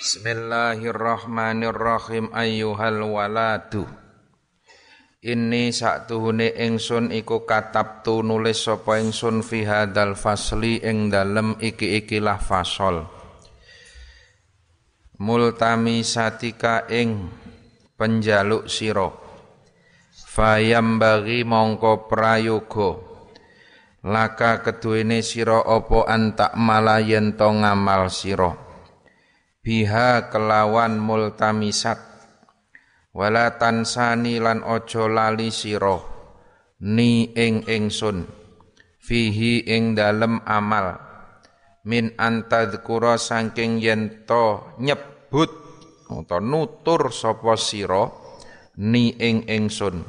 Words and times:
Bismillahirrahmanirrahim 0.00 2.32
ayyuhal 2.32 3.04
waladu. 3.04 3.84
Ini 5.20 5.76
saktuhune 5.76 6.56
ingsun 6.56 7.12
iku 7.12 7.44
katabtu 7.44 8.24
nulis 8.24 8.64
sapa 8.64 8.96
ingsun 8.96 9.44
fi 9.44 9.68
hadzal 9.68 10.16
fasli 10.16 10.80
ing 10.80 11.12
dalem 11.12 11.60
iki-ikilah 11.60 12.40
fasol. 12.40 13.04
Multami 15.20 16.00
satika 16.00 16.88
ing 16.88 17.28
penjaluk 18.00 18.72
sira. 18.72 19.12
Fayam 20.32 20.96
bagi 20.96 21.44
mongko 21.44 22.08
prayoga. 22.08 23.04
Laka 24.08 24.64
keduwene 24.64 25.20
sira 25.20 25.60
apa 25.60 26.08
antak 26.08 26.56
malayen 26.56 27.36
to 27.36 27.52
ngamal 27.52 28.08
sira 28.08 28.69
biha 29.60 30.32
kelawan 30.32 30.96
multamisat. 30.96 32.00
Wala 33.12 33.58
tansani 33.60 34.40
lan 34.40 34.64
ojo 34.64 35.10
lali 35.10 35.52
sira. 35.52 35.98
Ni 36.80 37.36
ing 37.36 37.68
ingsun. 37.68 38.24
Fihi 39.00 39.68
ing 39.68 39.92
dalem 39.92 40.40
amal. 40.48 40.96
Min 41.84 42.12
antadzkura 42.16 43.16
saking 43.16 43.80
yen 43.80 44.24
to 44.28 44.76
nyebut 44.80 45.48
atau 46.10 46.40
nutur 46.40 47.08
sapa 47.08 47.56
sira 47.56 48.08
ni 48.80 49.16
ing 49.16 49.48
ingsun. 49.48 50.04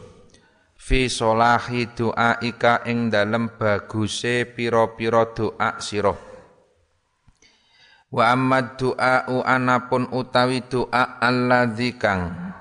Fi 0.76 1.08
solahi 1.08 1.94
doa 1.94 2.42
ika 2.42 2.84
ing 2.90 3.14
dalem 3.14 3.54
baguse 3.56 4.50
piro-piro 4.50 5.30
doa 5.32 5.78
siro 5.78 6.31
wa 8.12 8.24
amma 8.32 8.76
doa 8.76 9.26
u 9.32 9.40
anapun 9.42 10.12
utawi 10.12 10.68
doa 10.68 11.18
alladzi 11.24 11.96
kang 11.96 12.52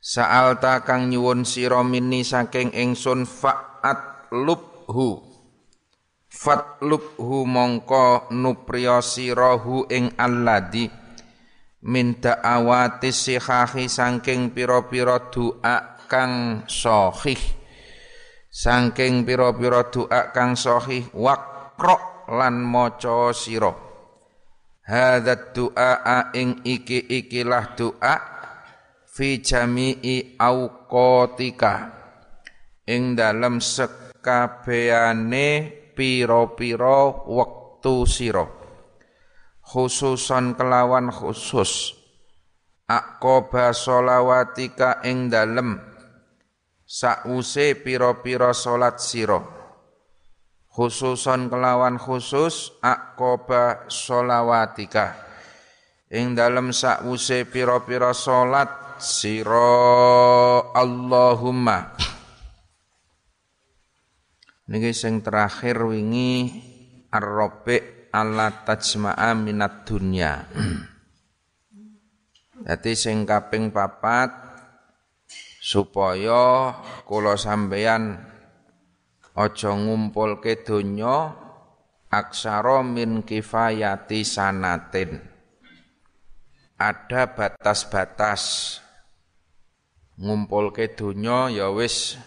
Sa'alta 0.00 0.80
kang 0.80 1.12
nyuwun 1.12 1.44
sira 1.44 1.84
minni 1.84 2.24
saking 2.24 2.72
ingsun 2.72 3.28
fa'at 3.28 4.32
lubhu. 4.32 5.20
Fatlubhu 6.24 7.44
mongko 7.44 8.32
nupriya 8.32 9.04
sirahu 9.04 9.84
ing 9.92 10.16
alladzi 10.16 10.88
min 11.84 12.16
da'awati 12.16 13.12
sihahi 13.12 13.90
saking 13.90 14.54
pira-pira 14.54 15.28
doa 15.28 16.00
kang 16.08 16.64
sahih 16.70 17.40
saking 18.46 19.26
pira-pira 19.26 19.90
doa 19.90 20.30
kang 20.30 20.54
sahih 20.54 21.02
waqra 21.12 22.09
lan 22.30 22.62
maca 22.62 23.34
sira. 23.34 23.74
Hadza 24.86 25.50
doa 25.50 26.30
ing 26.34 26.62
iki 26.62 27.02
ikilah 27.18 27.74
doa 27.74 28.14
fi 29.10 29.42
jami'i 29.42 30.38
auqatika. 30.38 31.74
Ing 32.86 33.14
dalem 33.18 33.58
sekabehane 33.62 35.48
pira-pira 35.94 37.26
wektu 37.26 38.06
sira. 38.06 38.46
Khususan 39.62 40.58
kelawan 40.58 41.14
khusus. 41.14 41.94
Akoba 42.90 43.70
solawatika 43.70 44.98
ing 45.06 45.30
dalem. 45.30 45.78
Sause 46.82 47.78
pira-pira 47.78 48.50
salat 48.50 48.98
sira 48.98 49.59
khususon 50.80 51.52
kelawan 51.52 52.00
khusus 52.00 52.72
aqoba 52.80 53.84
sholawatika 53.92 55.12
ing 56.08 56.32
dalem 56.32 56.72
sause 56.72 57.44
pira-pira 57.44 58.16
salat 58.16 58.96
sira 58.96 60.72
Allahumma. 60.72 61.92
Niki 64.72 64.96
sing 64.96 65.20
terakhir 65.20 65.84
wingi 65.84 66.48
ar-rabi' 67.12 68.08
ala 68.16 68.64
tajma'a 68.64 69.36
minat 69.36 69.84
dunya. 69.84 70.48
Dadi 72.64 72.92
sing 72.96 73.28
kaping 73.28 73.68
papat 73.68 74.32
supaya 75.60 76.72
kula 77.04 77.36
sampeyan 77.36 78.29
aja 79.40 79.72
ngumpulke 79.72 80.60
donya 80.60 81.32
aksara 82.12 82.84
min 82.84 83.24
kifayati 83.24 84.20
sanatin. 84.20 85.16
Ada 86.76 87.32
batas-batas. 87.32 88.76
Ngumpulke 90.20 90.92
donya 90.92 91.48
ya 91.48 91.72
wis 91.72 92.20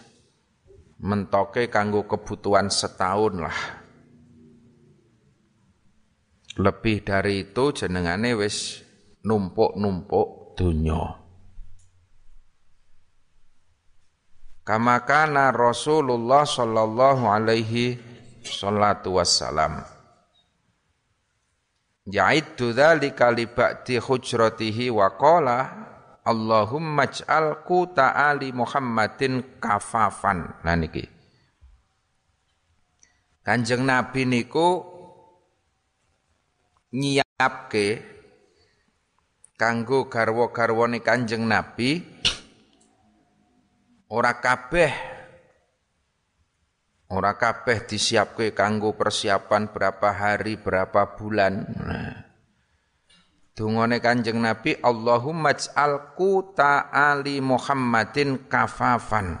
mentoke 0.98 1.70
kanggo 1.70 2.10
kebutuhan 2.10 2.66
setahun 2.66 3.38
lah. 3.38 3.58
Lebih 6.58 7.06
dari 7.06 7.46
itu 7.50 7.70
jenengane 7.70 8.34
wis 8.34 8.82
numpuk-numpuk 9.22 10.58
donya 10.58 11.23
Kama 14.64 15.04
kana 15.04 15.52
Rasulullah 15.52 16.48
sallallahu 16.48 17.28
alaihi 17.28 18.00
salatu 18.40 19.20
wassalam. 19.20 19.84
Ya'iddu 22.08 22.72
dzalika 22.72 23.28
li 23.32 23.44
ba'di 23.44 24.00
hujratihi 24.00 24.88
wa 24.88 25.12
qala 25.20 25.58
Allahumma 26.24 27.04
ij'al 27.04 27.60
ta'ali 27.92 28.56
Muhammadin 28.56 29.60
kafafan. 29.60 30.64
Nah 30.64 30.76
niki. 30.80 31.04
Kanjeng 33.44 33.84
Nabi 33.84 34.24
niku 34.24 34.80
nyiapke 36.96 38.00
kanggo 39.60 40.08
garwa-garwane 40.08 41.04
Kanjeng 41.04 41.44
Nabi 41.44 42.00
ora 44.14 44.38
kabeh 44.38 44.94
ora 47.10 47.34
kabeh 47.34 47.82
disiapke 47.82 48.54
kanggo 48.54 48.94
persiapan 48.94 49.74
berapa 49.74 50.08
hari 50.14 50.54
berapa 50.54 51.18
bulan 51.18 51.54
nah. 51.82 52.14
Dungane 53.54 54.02
Kanjeng 54.02 54.42
Nabi 54.42 54.74
Allahumma 54.82 55.54
ij'alku 55.54 56.58
ta'ali 56.58 57.38
Muhammadin 57.38 58.50
kafafan 58.50 59.38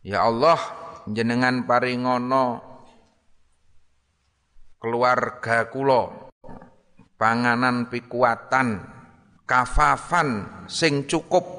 Ya 0.00 0.24
Allah 0.24 0.56
jenengan 1.04 1.68
paringono 1.68 2.64
keluarga 4.80 5.68
kula 5.68 6.32
panganan 7.20 7.92
pikuatan 7.92 8.88
kafafan 9.44 10.48
sing 10.64 11.04
cukup 11.04 11.55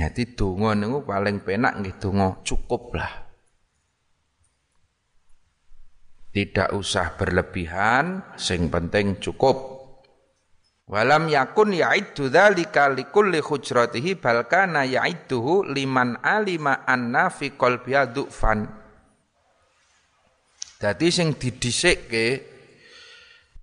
jadi 0.00 0.32
donga 0.32 0.72
niku 0.72 1.04
paling 1.04 1.44
penak 1.44 1.84
nggih 1.84 2.00
cukup 2.40 2.96
lah. 2.96 3.12
Tidak 6.32 6.72
usah 6.72 7.20
berlebihan, 7.20 8.32
sing 8.40 8.72
penting 8.72 9.20
cukup. 9.20 9.76
Walam 10.88 11.28
yakun 11.28 11.76
ya'iddu 11.76 12.32
dzalika 12.32 12.88
likulli 12.88 13.44
hujratihi 13.44 14.16
bal 14.16 14.48
kana 14.48 14.88
ya'idduhu 14.88 15.68
liman 15.68 16.16
alima 16.24 16.88
anna 16.88 17.28
fi 17.28 17.52
qalbiha 17.52 18.08
du'fan. 18.08 18.72
Dadi 20.80 21.08
sing 21.12 21.36
didhisikke 21.36 22.26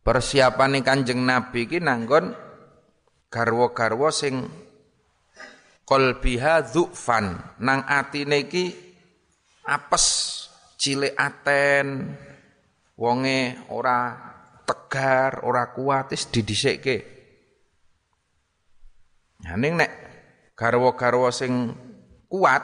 persiapane 0.05 0.85
Kanjeng 0.85 1.25
Nabi 1.25 1.65
iki 1.65 1.81
nanggon 1.81 2.29
garwa-garwa 3.33 4.13
sing 4.13 4.66
qalbiha 5.87 6.67
dzufan 6.67 7.39
nang 7.63 7.87
atine 7.87 8.43
iki 8.43 8.75
apes 9.63 10.05
cilik 10.75 11.15
aten. 11.15 11.87
Wonge 12.97 13.53
ora 13.69 14.17
tegar 14.67 15.45
ora 15.47 15.71
kuat 15.71 16.11
wis 16.11 16.27
didhisikke 16.27 16.97
nah 19.45 19.55
ning 19.55 19.79
nek 19.79 19.91
garwa-garwa 20.57 21.29
sing 21.31 21.71
kuat 22.27 22.63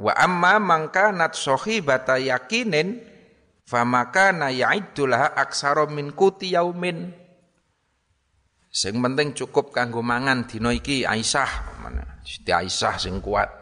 wa 0.00 0.12
amma 0.18 0.58
mangka 0.58 1.12
nat 1.14 1.36
sahibata 1.38 2.18
yakinin 2.18 2.98
famaka 3.68 4.32
na 4.32 4.48
ya'iddu 4.50 5.04
laha 5.04 5.36
aksara 5.36 5.86
min 5.86 6.16
kuti 6.16 6.56
yaumin 6.56 7.12
sing 8.74 8.98
penting 8.98 9.30
cukup 9.38 9.70
kanggo 9.70 10.02
mangan 10.02 10.50
dina 10.50 10.74
iki 10.74 11.06
Aisyah 11.06 11.74
Siti 12.24 12.50
Aisyah 12.50 12.96
sing 12.96 13.20
kuat. 13.20 13.52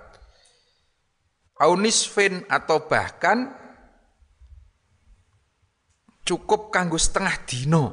Aunisfin 1.59 2.47
atau 2.47 2.87
bahkan 2.87 3.51
cukup 6.23 6.71
kanggo 6.71 6.97
setengah 6.99 7.37
dino. 7.43 7.85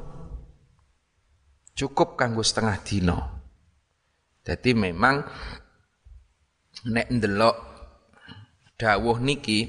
Cukup 1.74 2.14
kanggo 2.14 2.46
setengah 2.46 2.78
dino. 2.86 3.18
Jadi 4.46 4.70
memang 4.74 5.22
nek 6.86 7.06
ndelok 7.12 7.56
dawuh 8.80 9.20
niki 9.20 9.68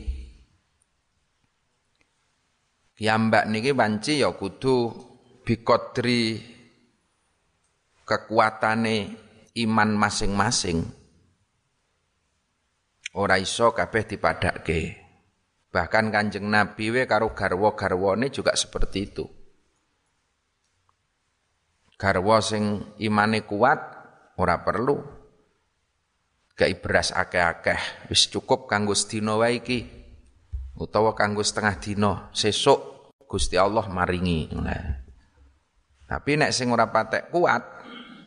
kiambak 2.95 3.51
niki 3.51 3.75
panci 3.75 4.23
ya 4.23 4.31
kudu 4.31 4.95
bikodri 5.43 6.39
kekuatane 8.11 9.15
iman 9.55 9.89
masing-masing. 9.95 10.83
Ora 13.15 13.39
iso 13.39 13.71
kabeh 13.71 14.03
dipadakke. 14.03 14.99
Bahkan 15.71 16.11
Kanjeng 16.11 16.51
Nabi 16.51 16.91
we 16.91 17.07
karo 17.07 17.31
garwa-garwane 17.31 18.27
juga 18.27 18.51
seperti 18.59 18.99
itu. 19.07 19.23
Garwa 21.95 22.43
sing 22.43 22.91
imane 22.99 23.47
kuat 23.47 23.79
ora 24.35 24.59
perlu 24.59 24.99
gak 26.59 26.77
beras 26.83 27.09
akeh-akeh, 27.15 28.11
wis 28.11 28.27
cukup 28.27 28.67
kanggo 28.67 28.91
sedina 28.93 29.39
wae 29.39 29.63
iki. 29.63 29.79
Utawa 30.75 31.15
kanggo 31.15 31.45
setengah 31.45 31.75
dina, 31.79 32.13
sesuk 32.35 33.13
Gusti 33.25 33.55
Allah 33.55 33.87
maringi. 33.87 34.51
Nah. 34.51 35.01
Tapi 36.05 36.35
nek 36.35 36.51
sing 36.51 36.67
ora 36.75 36.91
patek 36.91 37.31
kuat, 37.31 37.80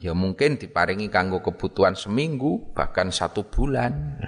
ya 0.04 0.12
mungkin 0.12 0.60
diparingi 0.60 1.08
kanggo 1.08 1.40
kebutuhan 1.40 1.96
seminggu, 1.96 2.76
bahkan 2.76 3.08
satu 3.08 3.48
bulan. 3.48 4.20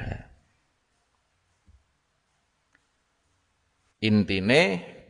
Intine 4.01 4.63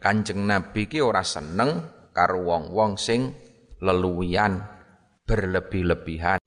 Kanjeng 0.02 0.42
Nabi 0.42 0.90
ki 0.90 0.98
ora 0.98 1.22
seneng 1.22 1.86
karo 2.10 2.42
wong-wong 2.42 2.98
sing 2.98 3.30
leluwian 3.78 4.58
berlebih-lebihan. 5.22 6.42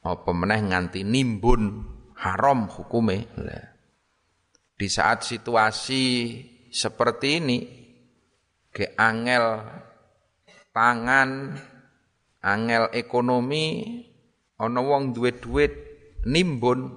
Apa 0.00 0.30
meneh 0.32 0.64
nganti 0.64 1.04
nimbun 1.04 1.84
haram 2.16 2.72
hukume. 2.72 3.28
Di 4.72 4.88
saat 4.88 5.28
situasi 5.28 6.04
seperti 6.72 7.28
ini 7.36 7.58
ke 8.72 8.96
angel 8.96 9.60
pangan, 10.72 11.52
angel 12.40 12.92
ekonomi, 12.92 14.00
ana 14.56 14.80
wong 14.80 15.16
duwe 15.16 15.36
duit 15.36 15.72
nimbun 16.24 16.96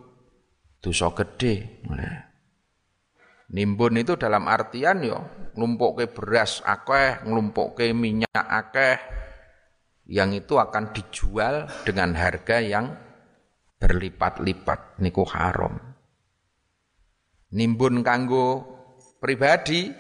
dosa 0.84 1.12
gede. 1.16 1.84
Nimbun 3.54 4.02
itu 4.02 4.18
dalam 4.18 4.50
artian 4.50 5.04
yo 5.06 5.20
ke 5.54 6.06
beras 6.10 6.64
akeh, 6.66 7.22
ke 7.78 7.86
minyak 7.94 8.34
akeh 8.34 8.98
yang 10.10 10.36
itu 10.36 10.60
akan 10.60 10.92
dijual 10.92 11.70
dengan 11.88 12.18
harga 12.18 12.60
yang 12.60 12.92
berlipat-lipat 13.80 15.00
niku 15.00 15.24
haram. 15.28 15.80
Nimbun 17.54 18.02
kanggo 18.02 18.66
pribadi, 19.22 19.94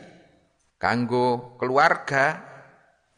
kanggo 0.82 1.56
keluarga, 1.62 2.42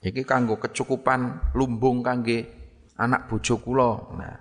iki 0.06 0.22
kanggo 0.22 0.62
kecukupan 0.62 1.54
lumbung 1.58 2.06
kangge 2.06 2.46
anak 3.02 3.26
bojo 3.26 3.58
kula. 3.58 3.92
Nah, 4.14 4.38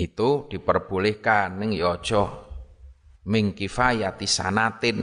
itu 0.00 0.48
diperbolehkan. 0.48 1.60
Ning 1.60 1.76
ya 1.76 2.00
aja 2.00 2.24
ming 3.28 3.52
kifayati 3.52 4.24
sanatin. 4.24 4.98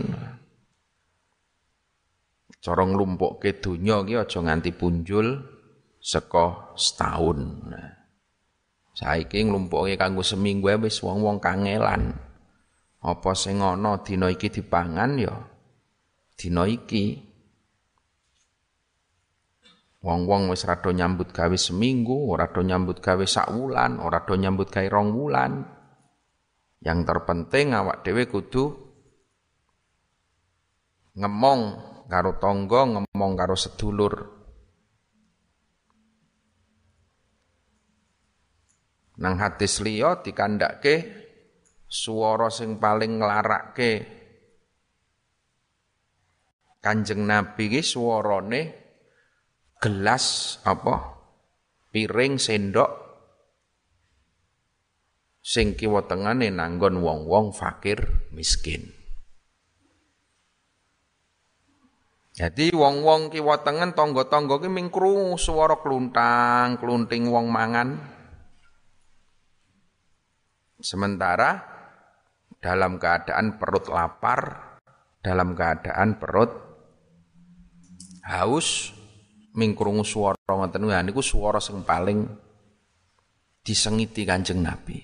Corong 2.57 2.97
lumpuk 2.97 3.39
ke 3.45 3.62
dunya 3.62 4.01
ki 4.01 4.13
aja 4.18 4.39
nganti 4.41 4.74
punjul 4.74 5.38
seko 6.01 6.74
setahun. 6.74 7.39
Nah, 7.69 7.89
saiki 8.97 9.45
nglumpuke 9.45 9.94
kanggo 9.95 10.25
seminggu 10.25 10.74
wis 10.81 11.00
wong-wong 11.06 11.38
kangelan. 11.38 12.18
Apa 12.97 13.38
sing 13.38 13.62
ana 13.62 14.01
dina 14.01 14.27
iki 14.33 14.50
dipangan 14.50 15.21
ya 15.21 15.38
dina 16.33 16.65
iki 16.65 17.26
wong-wong 20.07 20.48
wis 20.48 20.63
rada 20.63 20.88
nyambut 20.95 21.36
gawe 21.36 21.57
seminggu 21.59 22.31
ora 22.31 22.48
do 22.48 22.63
nyambut 22.63 23.04
gawe 23.04 23.27
sak 23.27 23.51
wulan 23.51 24.00
ora 24.00 24.24
nyambut 24.24 24.71
gawe 24.71 24.88
rong 24.88 25.12
wulan 25.12 25.68
yang 26.80 27.04
terpenting 27.04 27.75
awak 27.75 28.07
dhewe 28.07 28.24
kudu 28.31 28.88
ngemong 31.18 31.62
karo 32.07 32.39
tonggo, 32.39 32.81
ngemong 32.88 33.33
karo 33.36 33.56
sedulur. 33.57 34.15
Nang 39.18 39.33
hadis 39.42 39.81
liya 39.81 40.21
dikandake 40.21 40.95
swara 41.89 42.53
sing 42.53 42.77
paling 42.77 43.18
nglarakke 43.18 44.15
Kanjeng 46.77 47.25
Nabi 47.25 47.65
ki 47.65 47.81
swarane 47.81 48.62
gelas 49.77 50.57
apa 50.65 51.18
piring 51.94 52.41
sendok 52.41 53.07
sing 55.47 55.79
kiwa 55.79 56.03
tengane 56.03 56.51
nanggon 56.51 57.00
wong-wong 57.00 57.56
fakir 57.56 58.27
miskin. 58.35 58.91
Jadi 62.38 62.69
wong-wong 62.69 63.33
kiwa 63.33 63.65
tengen 63.65 63.97
tangga-tangga 63.97 64.62
ki 64.62 64.69
ming 64.69 64.94
krungu 64.94 65.39
swara 65.41 65.81
kluntang, 65.81 66.77
klunting 66.77 67.33
wong 67.33 67.50
mangan. 67.50 67.97
Sementara 70.77 71.57
dalam 72.62 73.01
keadaan 73.01 73.57
perut 73.57 73.89
lapar, 73.89 74.75
dalam 75.25 75.57
keadaan 75.57 76.21
perut 76.21 76.53
haus, 78.21 78.97
ming 79.57 79.74
krungu 79.74 80.06
swara 80.06 80.38
ngoten 80.38 80.86
niku 80.86 81.25
swara 81.25 81.57
sing 81.57 81.81
paling 81.81 82.24
disengiti 83.65 84.24
Kanjeng 84.24 84.62
Nabi. 84.62 85.01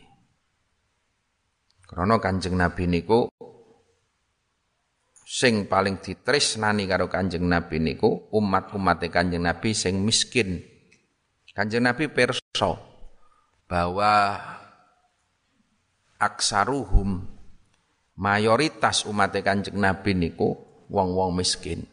Karena 1.84 2.16
Kanjeng 2.22 2.56
Nabi 2.56 2.88
niku 2.88 3.28
sing 5.26 5.66
paling 5.66 5.98
ditresnani 6.00 6.86
karo 6.86 7.10
Kanjeng 7.10 7.44
Nabi 7.50 7.82
niku 7.82 8.30
umat-umat 8.30 9.02
Kanjeng 9.10 9.44
Nabi 9.44 9.74
sing 9.74 10.00
miskin. 10.06 10.62
Kanjeng 11.54 11.86
Nabi 11.86 12.10
perso 12.14 12.78
bahwa 13.66 14.38
aksaruhum 16.22 17.26
mayoritas 18.16 19.10
umat 19.10 19.34
Kanjeng 19.42 19.82
Nabi 19.82 20.14
niku 20.14 20.54
wong-wong 20.94 21.34
miskin. 21.42 21.90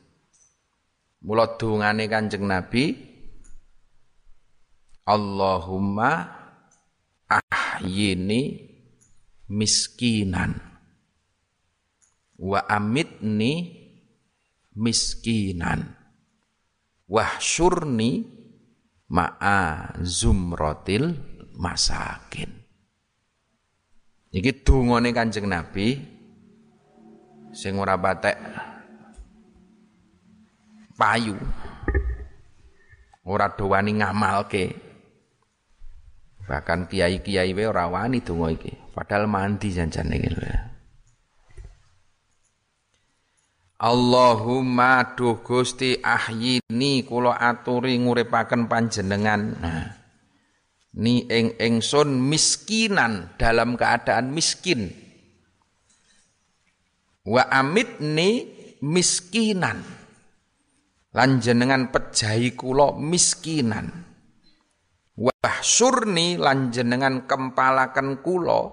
Mula 1.21 1.61
dungane 1.61 2.09
Kanjeng 2.09 2.49
Nabi 2.49 2.97
Allahumma 5.05 6.33
ahyini 7.29 8.71
miskinan 9.53 10.57
wa 12.41 12.65
amitni 12.65 13.53
miskinan 14.73 15.93
wahsyurni 17.05 18.25
ma'a 19.11 19.93
zumrotil 20.01 21.19
masakin. 21.59 22.49
Iki 24.31 24.63
dungane 24.63 25.11
Kanjeng 25.11 25.51
Nabi 25.51 26.01
sing 27.51 27.77
ora 27.77 27.99
payu 31.01 31.41
ora 33.25 33.49
dowani 33.57 34.05
ngamalke 34.05 34.91
Bahkan 36.51 36.91
kiai-kiai 36.91 37.55
we 37.55 37.63
ora 37.63 37.87
wani 37.87 38.27
donga 38.27 38.51
iki, 38.51 38.75
padahal 38.91 39.31
mandi 39.31 39.71
janjane 39.71 40.19
iki 40.19 40.31
Allahumma 43.81 45.15
duh 45.15 45.41
Gusti 45.47 46.03
ahyini 46.03 47.07
kula 47.07 47.39
aturi 47.39 47.97
nguripaken 48.03 48.67
panjenengan. 48.67 49.57
Nah, 49.57 49.89
ni 50.99 51.25
ing 51.31 51.57
ingsun 51.57 52.19
miskinan 52.19 53.33
dalam 53.41 53.79
keadaan 53.79 54.35
miskin. 54.35 54.91
Wa 57.25 57.47
amitni 57.49 58.51
miskinan. 58.83 59.81
Lan 61.11 61.43
jenengan 61.43 61.91
pejahi 61.91 62.55
miskinan 62.99 64.11
wahsurni 65.19 66.39
lan 66.41 66.71
jenengan 66.71 67.27
kempalaken 67.27 68.23
kula 68.25 68.73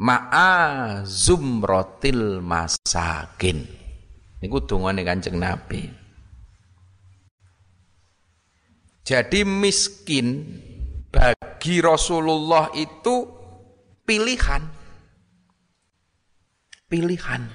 ma'a 0.00 1.02
zumratil 1.02 2.40
masakin 2.40 3.66
niku 4.38 4.62
dongane 4.64 5.02
Kanjeng 5.02 5.36
Nabi 5.36 6.08
Jadi 9.08 9.40
miskin 9.40 10.44
bagi 11.08 11.80
Rasulullah 11.80 12.68
itu 12.76 13.24
pilihan. 14.04 14.60
Pilihan. 16.92 17.48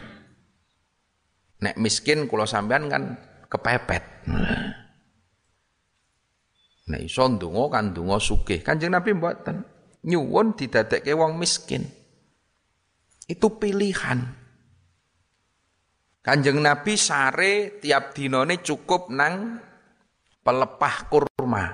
Nek 1.62 1.78
miskin 1.78 2.26
kalau 2.26 2.50
sampean 2.50 2.90
kan 2.90 3.22
kepepet. 3.54 4.04
Nek 6.90 7.02
iso 7.06 7.24
ndonga 7.30 7.80
kan 7.80 7.94
ndonga 7.94 8.18
sugih. 8.18 8.66
Kanjeng 8.66 8.92
Nabi 8.92 9.14
mboten. 9.14 9.62
Nyuwun 10.04 10.58
didadekke 10.58 11.14
wong 11.14 11.38
miskin. 11.40 11.86
Itu 13.30 13.56
pilihan. 13.62 14.20
Kanjeng 16.24 16.60
Nabi 16.60 16.98
sare 17.00 17.80
tiap 17.80 18.12
dinone 18.18 18.60
cukup 18.60 19.14
nang 19.14 19.60
pelepah 20.44 20.96
kurma. 21.08 21.66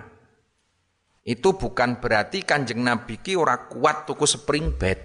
Itu 1.26 1.58
bukan 1.58 2.02
berarti 2.02 2.42
Kanjeng 2.46 2.82
Nabi 2.82 3.22
ki 3.22 3.38
ora 3.38 3.70
kuat 3.70 4.06
tuku 4.10 4.26
spring 4.26 4.78
bed. 4.78 5.00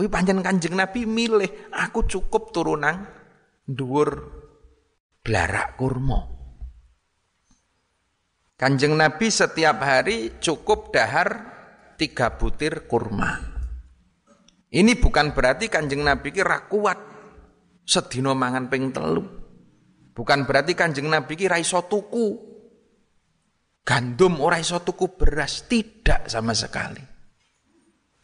Wih 0.00 0.08
panjang 0.08 0.40
Kanjeng 0.40 0.80
Nabi 0.80 1.04
milih 1.04 1.68
aku 1.76 2.08
cukup 2.08 2.56
turunan 2.56 3.04
dhuwur 3.68 4.39
blarak 5.20 5.76
kurma. 5.76 6.20
Kanjeng 8.60 8.92
Nabi 8.92 9.32
setiap 9.32 9.80
hari 9.80 10.36
cukup 10.36 10.92
dahar 10.92 11.28
tiga 11.96 12.36
butir 12.36 12.84
kurma. 12.84 13.40
Ini 14.70 15.00
bukan 15.00 15.32
berarti 15.32 15.72
kanjeng 15.72 16.04
Nabi 16.04 16.30
kira 16.30 16.68
kuat 16.68 17.00
sedino 17.88 18.36
mangan 18.36 18.68
ping 18.68 18.92
telu. 18.92 19.24
Bukan 20.12 20.44
berarti 20.44 20.76
kanjeng 20.76 21.08
Nabi 21.08 21.34
kira 21.40 21.56
iso 21.56 21.80
tuku 21.88 22.50
gandum 23.80 24.38
ora 24.44 24.60
iso 24.60 24.78
tuku 24.84 25.16
beras 25.16 25.64
tidak 25.64 26.28
sama 26.28 26.52
sekali. 26.52 27.02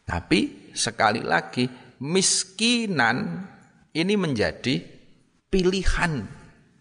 Tapi 0.07 0.71
sekali 0.71 1.19
lagi 1.25 1.67
miskinan 1.99 3.43
ini 3.91 4.13
menjadi 4.15 4.79
pilihan 5.49 6.13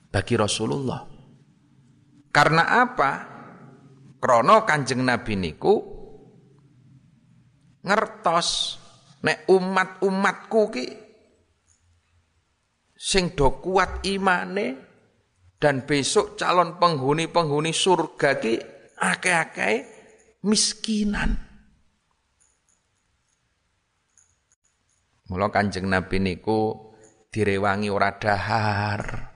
bagi 0.09 0.35
Rasulullah. 0.35 1.03
Karena 2.31 2.65
apa? 2.85 3.13
Krono 4.17 4.65
kanjeng 4.65 5.05
Nabi 5.05 5.35
niku 5.39 5.75
ngertos 7.87 8.49
nek 9.23 9.47
umat-umatku 9.47 10.63
ki 10.73 10.87
sing 12.97 13.37
do 13.37 13.61
kuat 13.63 14.03
imane 14.09 14.67
dan 15.61 15.85
besok 15.85 16.35
calon 16.35 16.81
penghuni-penghuni 16.81 17.71
surga 17.71 18.41
ki 18.41 18.55
akeh-akeh 18.99 19.77
miskinan. 20.49 21.47
Mula 25.27 25.51
Kanjeng 25.51 25.91
Nabi 25.91 26.23
niku 26.23 26.95
direwangi 27.35 27.91
ora 27.91 28.15
dahar. 28.15 29.36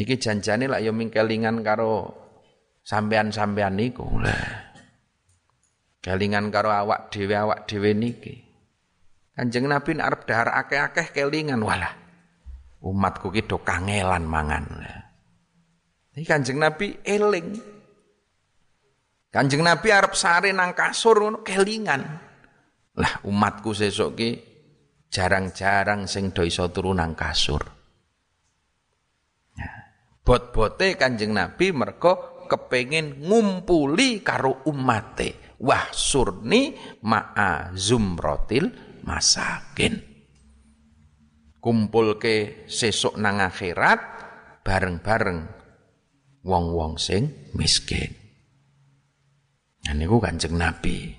Iki 0.00 0.16
janjane 0.16 0.64
lak 0.64 0.80
ya 0.80 0.96
mingkelingan 0.96 1.60
karo 1.60 2.08
sampean-sampean 2.80 3.76
niku. 3.76 4.08
Lah. 4.16 4.72
Kelingan 6.00 6.48
karo 6.48 6.72
awak 6.72 7.12
dhewe 7.12 7.36
awak 7.36 7.68
dhewe 7.68 7.92
niki. 7.92 8.40
Kanjeng 9.36 9.68
Nabi 9.68 10.00
arep 10.00 10.24
dahar 10.24 10.56
akeh-akeh 10.56 11.12
kelingan 11.12 11.60
walah. 11.60 11.92
Umatku 12.80 13.28
ki 13.28 13.44
do 13.44 13.60
kangelan 13.60 14.24
mangan. 14.24 14.64
Iki 16.16 16.24
Kanjeng 16.24 16.56
Nabi 16.56 16.96
eling. 17.04 17.60
Kanjeng 19.28 19.60
Nabi 19.60 19.88
arep 19.92 20.16
sare 20.16 20.48
nang 20.56 20.72
kasur 20.72 21.20
ngono 21.20 21.44
kelingan. 21.44 22.00
Lah 22.96 23.20
umatku 23.28 23.76
sesuk 23.76 24.16
ki 24.16 24.30
jarang-jarang 25.12 26.08
sing 26.08 26.32
do 26.32 26.40
iso 26.40 26.72
turu 26.72 26.96
nang 26.96 27.12
kasur. 27.12 27.79
Bot-bote 30.20 30.94
Kanjeng 31.00 31.32
Nabi 31.32 31.72
mergo 31.72 32.44
kepengin 32.50 33.22
ngumpuli 33.24 34.20
karo 34.26 34.66
umate 34.66 35.56
wahsurni 35.62 36.74
ma'a 37.06 37.70
zumrotil 37.78 38.68
masakin. 39.06 40.02
Kumpul 41.60 42.16
ke 42.16 42.64
sesuk 42.64 43.20
nang 43.20 43.44
akhirat 43.44 44.00
bareng-bareng 44.64 45.40
wong-wong 46.44 46.96
sing 46.96 47.52
miskin. 47.52 48.16
Nah 49.84 49.92
niku 49.96 50.16
Kanjeng 50.20 50.56
Nabi. 50.56 51.12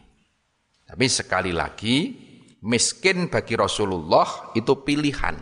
Tapi 0.85 1.05
sekali 1.07 1.53
lagi 1.53 2.11
miskin 2.65 3.29
bagi 3.29 3.53
Rasulullah 3.53 4.51
itu 4.57 4.81
pilihan. 4.81 5.37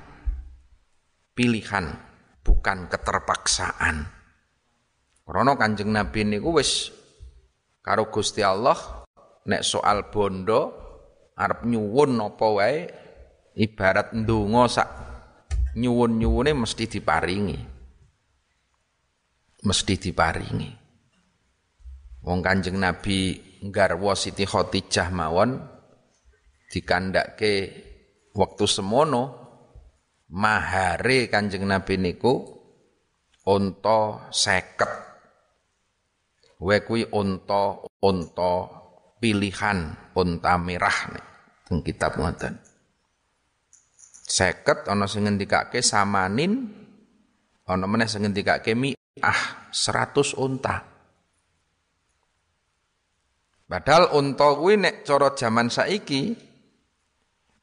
Pilihan 1.32 2.09
bukan 2.50 2.89
keterpaksaan. 2.89 4.10
Karena 5.29 5.53
Kanjeng 5.53 5.94
Nabi 5.94 6.25
niku 6.25 6.58
wis 6.58 6.89
karo 7.86 8.10
Gusti 8.10 8.41
Allah 8.41 9.06
nek 9.46 9.62
soal 9.62 10.10
bondo 10.10 10.74
arep 11.38 11.70
nyuwun 11.70 12.18
apa 12.18 12.46
wae 12.50 12.89
ibarat 13.53 14.18
ndonga 14.18 14.65
sak 14.65 14.89
nyuwun-nyuwune 15.77 16.58
mesti 16.58 16.89
diparingi. 16.89 17.60
Mesti 19.62 19.94
diparingi. 20.01 20.70
Wong 22.25 22.41
Kanjeng 22.41 22.82
Nabi 22.82 23.38
nggarwa 23.62 24.18
Siti 24.18 24.50
Khadijah 24.50 25.13
mawon 25.13 25.62
dikandake 26.74 27.53
waktu 28.34 28.65
semono 28.65 29.38
mahare 30.30 31.30
Kanjeng 31.30 31.66
Nabi 31.66 31.98
niku 31.98 32.46
unta 33.50 34.30
seket 34.30 35.10
Wae 36.60 36.84
kuwi 36.84 37.08
unta 37.16 37.80
unta 38.04 38.54
pilihan 39.24 39.96
unta 40.12 40.60
merah 40.60 40.98
nih 41.08 41.26
teng 41.64 41.80
kitab 41.80 42.20
ngoten. 42.20 42.60
Seket 44.28 44.92
ana 44.92 45.08
sing 45.08 45.24
ngendikake 45.24 45.80
samanin 45.80 46.68
ana 47.64 47.88
meneh 47.88 48.12
sing 48.12 48.28
ngendikake 48.28 48.76
ah 49.24 49.72
100 49.72 50.36
unta. 50.36 50.84
Padahal 53.64 54.12
unta 54.20 54.48
kuwi 54.60 54.76
nek 54.84 55.08
cara 55.08 55.32
jaman 55.32 55.72
saiki 55.72 56.36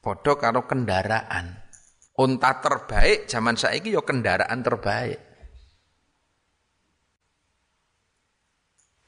padha 0.01 0.41
karo 0.41 0.65
kendaraan. 0.65 1.66
Unta 2.17 2.65
terbaik 2.65 3.29
zaman 3.29 3.61
saiki 3.61 3.93
ya 3.93 4.01
kendaraan 4.01 4.65
terbaik. 4.65 5.21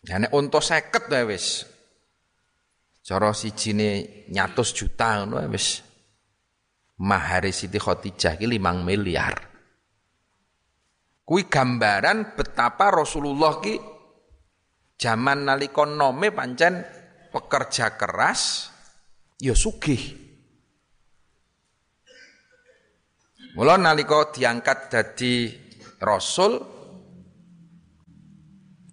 Ya 0.04 0.20
nek 0.20 0.32
unta 0.32 0.60
50 0.60 1.08
wae 1.08 1.24
wis. 1.24 1.64
Cara 3.00 3.32
sijine 3.32 4.24
nyatus 4.28 4.76
juta 4.76 5.24
ngono 5.24 5.40
wis. 5.48 5.80
Mahari 7.00 7.54
Siti 7.54 7.80
Khadijah 7.80 8.36
ki 8.36 8.44
5 8.44 8.84
miliar. 8.84 9.34
Kui 11.24 11.48
gambaran 11.48 12.36
betapa 12.36 12.92
Rasulullah 12.92 13.60
ki 13.60 13.74
zaman 15.00 15.48
nalika 15.48 15.88
nome 15.88 16.32
pancen 16.34 16.84
pekerja 17.32 17.96
keras 17.96 18.68
ya 19.40 19.56
sugih. 19.56 20.27
Mula 23.56 23.80
nalika 23.80 24.28
diangkat 24.34 24.92
dadi 24.92 25.48
rasul 26.02 26.76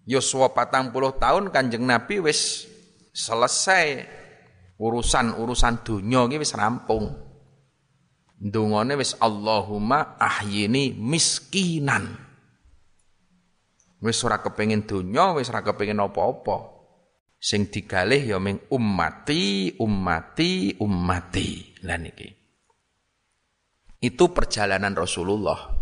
Yosua 0.06 0.54
patang 0.54 0.94
puluh 0.94 1.18
tahun 1.18 1.50
kanjeng 1.50 1.82
Nabi 1.82 2.22
wis 2.22 2.70
selesai 3.10 4.06
urusan-urusan 4.78 5.82
dunia 5.82 6.30
ini 6.30 6.38
wis 6.38 6.54
rampung. 6.54 7.10
Dungone 8.38 9.00
wis 9.02 9.18
Allahumma 9.18 10.20
ahyini 10.22 10.94
miskinan. 10.94 12.22
Wis 13.98 14.22
ora 14.22 14.44
kepengin 14.46 14.86
dunya, 14.86 15.34
wis 15.34 15.50
ora 15.50 15.66
kepengin 15.66 15.98
apa-apa. 15.98 16.78
Sing 17.42 17.74
digalih 17.74 18.36
ya 18.36 18.38
ming 18.38 18.62
ummati, 18.70 19.74
ummati, 19.82 20.78
ummati. 20.78 21.82
Lah 21.82 21.98
niki. 21.98 22.30
Itu 24.02 24.32
perjalanan 24.32 24.94
Rasulullah. 24.94 25.76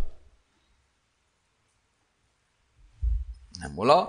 Nah, 3.64 3.70
mula 3.72 4.00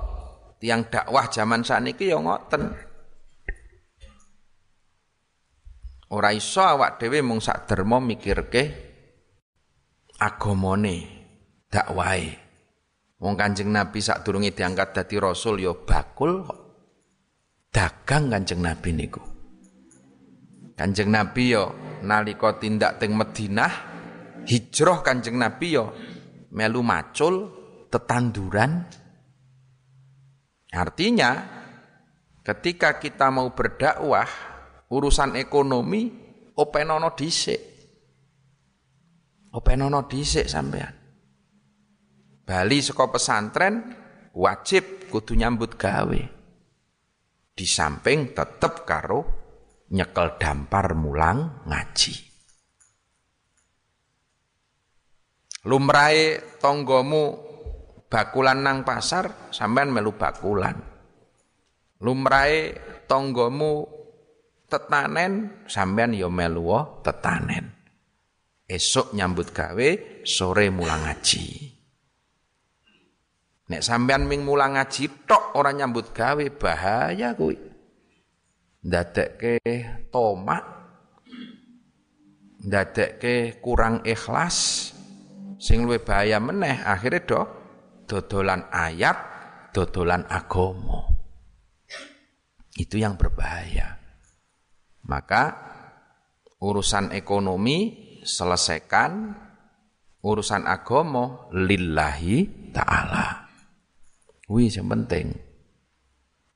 tiang 0.58 0.88
dakwah 0.88 1.30
zaman 1.30 1.62
sakniki 1.62 2.11
ya 2.11 2.18
ngoten. 2.18 2.75
Ora 6.14 6.30
iso 6.34 6.62
awak 6.62 6.99
dhewe 6.99 7.23
mung 7.23 7.42
sak 7.42 7.66
derma 7.70 7.99
mikirke 7.99 8.62
agamane 10.18 10.96
dakwahe. 11.70 12.38
Wong 13.23 13.34
Kanjeng 13.38 13.70
Nabi 13.70 13.99
sak 14.02 14.26
durunge 14.26 14.50
diangkat 14.52 14.94
dadi 14.94 15.16
rasul 15.23 15.62
ya 15.62 15.73
bakul 15.73 16.44
kok. 16.44 16.61
Dagang 17.70 18.30
Kanjeng 18.30 18.62
Nabi 18.62 18.90
niku. 18.94 19.23
Kanjeng 20.75 21.14
Nabi 21.14 21.54
ya 21.54 21.70
nalika 22.02 22.58
tindak 22.58 22.99
teng 22.99 23.14
Madinah 23.14 23.93
hijrah 24.44 25.00
Kanjeng 25.00 25.40
Nabi 25.40 25.76
ya 25.76 25.84
melu 26.54 26.80
macul 26.80 27.50
tetanduran. 27.90 28.86
Artinya 30.74 31.30
ketika 32.42 32.98
kita 32.98 33.30
mau 33.30 33.54
berdakwah 33.54 34.26
urusan 34.90 35.38
ekonomi 35.38 36.10
openono 36.58 37.14
dhisik. 37.14 37.60
Openono 39.54 40.10
dhisik 40.10 40.50
sampean. 40.50 40.94
Bali 42.44 42.78
saka 42.82 43.08
pesantren 43.08 43.74
wajib 44.34 45.08
kudu 45.08 45.38
nyambut 45.38 45.78
gawe. 45.78 46.22
Di 47.54 47.66
samping 47.70 48.34
tetep 48.34 48.82
karo 48.82 49.22
nyekel 49.94 50.34
dampar 50.42 50.98
mulang 50.98 51.62
ngaji. 51.70 52.33
Lumrahe 55.64 56.61
tonggomu 56.61 57.40
bakulan 58.12 58.61
nang 58.61 58.85
pasar, 58.85 59.49
sampean 59.49 59.88
melu 59.88 60.12
bakulan. 60.12 60.76
Lumrahe 62.04 62.76
tonggomu 63.09 63.88
tetanen, 64.68 65.64
sampean 65.64 66.12
ya 66.12 66.28
melu 66.28 67.00
tetanen. 67.00 67.73
Esok 68.68 69.16
nyambut 69.16 69.56
gawe, 69.56 69.88
sore 70.25 70.68
mulang 70.68 71.04
ngaji. 71.04 71.44
Nek 73.64 73.80
sampean 73.80 74.28
ming 74.28 74.44
mulang 74.44 74.76
ngaji 74.76 75.25
tok 75.25 75.56
ora 75.56 75.73
nyambut 75.73 76.12
gawe 76.12 76.44
bahaya 76.61 77.33
kuwi. 77.33 77.56
Ndadekke 78.85 79.56
tomak 80.12 80.64
ndadekke 82.61 83.64
kurang 83.64 84.04
ikhlas 84.04 84.92
sing 85.64 85.88
luwih 85.88 86.04
bahaya 86.04 86.37
meneh 86.44 86.85
akhirnya 86.85 87.25
do 87.25 87.40
dodolan 88.04 88.68
ayat, 88.68 89.16
dodolan 89.73 90.28
agama. 90.28 91.09
Itu 92.76 93.00
yang 93.00 93.16
berbahaya. 93.16 93.97
Maka 95.09 95.56
urusan 96.61 97.16
ekonomi 97.16 97.97
selesaikan, 98.25 99.33
urusan 100.21 100.68
agama 100.68 101.49
lillahi 101.52 102.73
ta'ala. 102.73 103.49
Wih 104.52 104.68
yang 104.68 104.92
penting. 104.92 105.33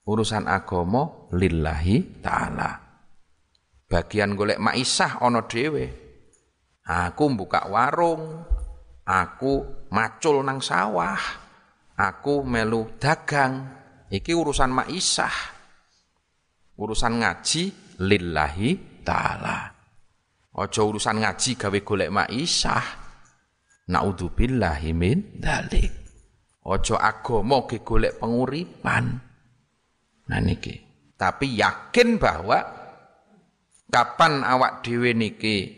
Urusan 0.09 0.49
agama 0.49 1.33
lillahi 1.33 2.21
ta'ala. 2.21 2.71
Bagian 3.89 4.37
golek 4.37 4.61
maisah 4.61 5.25
ono 5.25 5.49
dewe. 5.49 5.87
Aku 6.89 7.29
buka 7.37 7.69
warung, 7.69 8.49
aku 9.09 9.89
macul 9.89 10.45
nang 10.45 10.61
sawah, 10.61 11.17
aku 11.97 12.45
melu 12.45 13.01
dagang. 13.01 13.81
Iki 14.09 14.33
urusan 14.33 14.73
maisah. 14.73 15.37
Urusan 16.81 17.21
ngaji 17.21 17.63
lillahi 18.01 19.03
ta'ala. 19.05 19.59
Ojo 20.57 20.81
urusan 20.89 21.21
ngaji 21.21 21.51
gawe 21.61 21.79
golek 21.85 22.09
maisah. 22.13 22.85
Naudzubillahi 23.89 24.91
min 24.97 25.37
dalik. 25.37 25.93
Ojo 26.65 26.97
agama 26.97 27.69
ge 27.69 27.85
golek 27.85 28.17
penguripan. 28.17 29.05
Nah 30.29 30.41
niki. 30.41 30.77
Tapi 31.19 31.57
yakin 31.59 32.17
bahwa 32.17 32.59
kapan 33.93 34.41
awak 34.41 34.85
dhewe 34.87 35.13
niki 35.13 35.78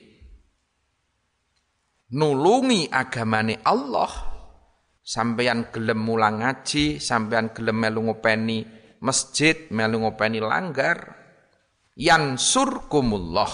nulungi 2.11 2.91
agamane 2.91 3.63
Allah, 3.63 4.11
sampeyan 5.03 5.71
gelem 5.71 6.01
mulang 6.03 6.43
ngaji, 6.43 6.99
sampeyan 6.99 7.55
gelem 7.55 7.79
melu 7.79 8.11
ngopeni 8.11 8.67
masjid, 9.03 9.71
melu 9.71 10.07
ngopeni 10.07 10.39
langgar, 10.43 11.15
yansurkumullah. 11.95 13.53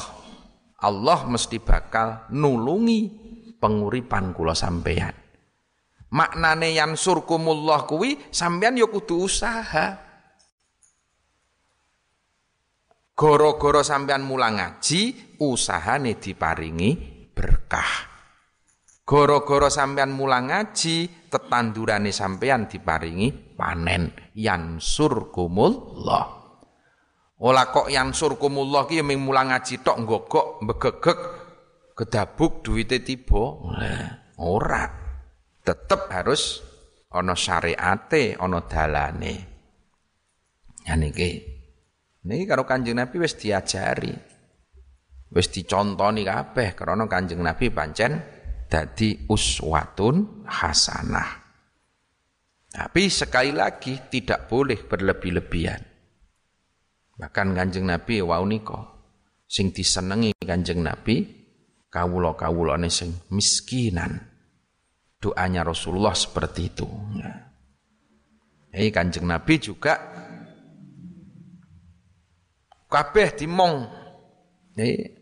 Allah 0.77 1.19
mesti 1.25 1.57
bakal 1.57 2.29
nulungi 2.37 3.09
penguripan 3.57 4.37
kula 4.37 4.53
sampeyan. 4.53 5.13
Maknane 6.13 6.71
yansurkumullah 6.77 7.89
kuwi 7.89 8.31
sampean 8.31 8.79
ya 8.79 8.87
kudu 8.87 9.27
usaha. 9.27 10.05
Goro-goro 13.17 13.81
sampean 13.81 14.21
mulang 14.29 14.61
ngaji, 14.61 15.35
usahane 15.41 16.21
diparingi 16.21 16.91
berkah. 17.33 18.16
Goro-goro 19.07 19.71
sampean 19.71 20.11
mulang 20.11 20.51
ngaji, 20.51 21.31
tetandurane 21.31 22.11
sampean 22.11 22.67
diparingi 22.67 23.55
panen. 23.55 24.11
Yansurkumullah. 24.35 26.27
Ola 27.39 27.71
kok 27.71 27.87
yansurkumullah 27.87 28.91
ki 28.91 29.07
ming 29.07 29.23
mulang 29.23 29.55
ngaji 29.55 29.79
tok 29.87 30.03
nggogok 30.03 30.47
begegek 30.67 31.19
kedabuk 31.95 32.67
duwite 32.67 33.07
tiba. 33.07 33.63
Ora 34.43 34.91
tetap 35.63 36.11
harus 36.11 36.67
ono 37.15 37.39
syariate, 37.39 38.35
ono 38.43 38.67
dalane. 38.67 39.35
Ya 40.83 40.99
niki. 40.99 41.55
Niki 42.27 42.43
karo 42.43 42.67
Kanjeng 42.67 42.99
Nabi 42.99 43.23
wis 43.23 43.39
diajari. 43.39 44.11
Wis 45.31 45.47
dicontoni 45.55 46.27
kabeh 46.27 46.75
karena 46.75 47.07
Kanjeng 47.07 47.39
Nabi 47.39 47.71
pancen 47.71 48.36
dadi 48.67 49.27
uswatun 49.31 50.47
hasanah. 50.47 51.31
Tapi 52.71 53.09
sekali 53.09 53.57
lagi 53.57 53.97
tidak 54.13 54.53
boleh 54.53 54.77
berlebih-lebihan. 54.85 55.83
Bahkan 57.17 57.49
Kanjeng 57.57 57.89
Nabi 57.89 58.21
wau 58.21 58.45
nika 58.45 58.93
sing 59.49 59.73
disenengi 59.73 60.37
Kanjeng 60.37 60.85
Nabi 60.85 61.25
kawula-kawulane 61.89 62.93
sing 62.93 63.17
miskinan 63.33 64.21
doanya 65.17 65.65
Rasulullah 65.65 66.13
seperti 66.13 66.61
itu. 66.69 66.87
Ya. 67.17 67.33
Ini 68.77 68.93
kanjeng 68.93 69.25
Nabi 69.25 69.57
juga 69.57 69.97
kabeh 72.93 73.33
dimong. 73.33 73.89
Ini 74.77 75.16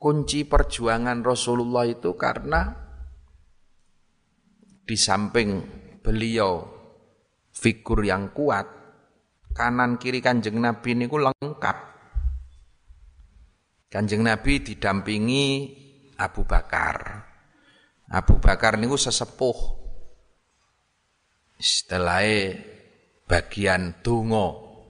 kunci 0.00 0.48
perjuangan 0.48 1.20
Rasulullah 1.20 1.84
itu 1.84 2.16
karena 2.16 2.72
di 4.80 4.96
samping 4.96 5.60
beliau 6.00 6.64
figur 7.52 8.00
yang 8.00 8.32
kuat, 8.32 8.64
kanan 9.52 10.00
kiri 10.00 10.24
kanjeng 10.24 10.56
Nabi 10.56 10.96
ini 10.96 11.04
lengkap. 11.04 11.78
Kanjeng 13.92 14.24
Nabi 14.24 14.64
didampingi 14.64 15.46
Abu 16.16 16.48
Bakar, 16.48 16.96
Abu 18.08 18.40
Bakar 18.40 18.80
niku 18.80 18.96
sesepuh. 18.96 19.78
Setelah 21.60 22.24
bagian 23.28 24.00
tungo 24.00 24.80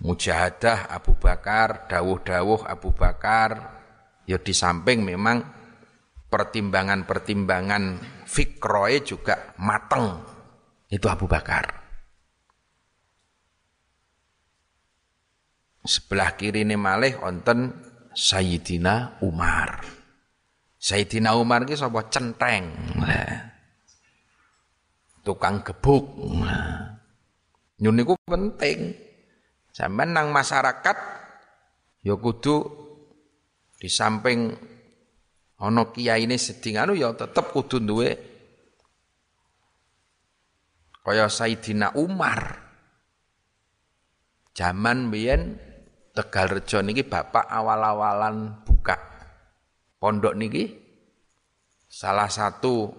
mujahadah 0.00 0.88
Abu 0.88 1.12
Bakar, 1.20 1.90
dawuh-dawuh 1.92 2.64
Abu 2.64 2.88
Bakar, 2.96 3.79
ya 4.30 4.38
di 4.38 4.54
samping 4.54 5.02
memang 5.02 5.42
pertimbangan-pertimbangan 6.30 7.98
fikroe 8.30 9.02
juga 9.02 9.58
mateng. 9.58 10.22
Itu 10.86 11.10
Abu 11.10 11.26
Bakar. 11.26 11.66
Sebelah 15.82 16.38
kiri 16.38 16.62
ini 16.62 16.78
malih 16.78 17.18
onten 17.18 17.74
Sayyidina 18.14 19.18
Umar. 19.26 19.82
Sayyidina 20.78 21.34
Umar 21.34 21.66
ki 21.66 21.74
sapa 21.74 22.06
centeng. 22.06 22.70
Tukang 25.26 25.66
gebuk. 25.66 26.06
Nyun 27.82 27.98
penting. 28.22 28.94
Sampeyan 29.70 30.10
nang 30.14 30.28
masyarakat 30.34 30.96
ya 32.02 32.14
kudu 32.18 32.79
di 33.80 33.88
samping 33.88 34.52
ana 35.56 35.88
kiyaine 35.88 36.36
seding 36.36 36.76
anu 36.76 36.92
ya 36.92 37.16
tetep 37.16 37.48
kudu 37.56 37.80
duwe 37.80 38.30
kaya 41.00 41.26
Sayyidina 41.26 41.96
Umar. 41.96 42.70
Zaman 44.54 45.08
biyen 45.08 45.56
Tegal 46.12 46.50
Rejo 46.50 46.82
niki 46.84 47.06
bapak 47.06 47.48
awal-awalan 47.48 48.66
buka 48.66 48.98
pondok 50.02 50.34
niki 50.36 50.74
salah 51.86 52.26
satu 52.26 52.90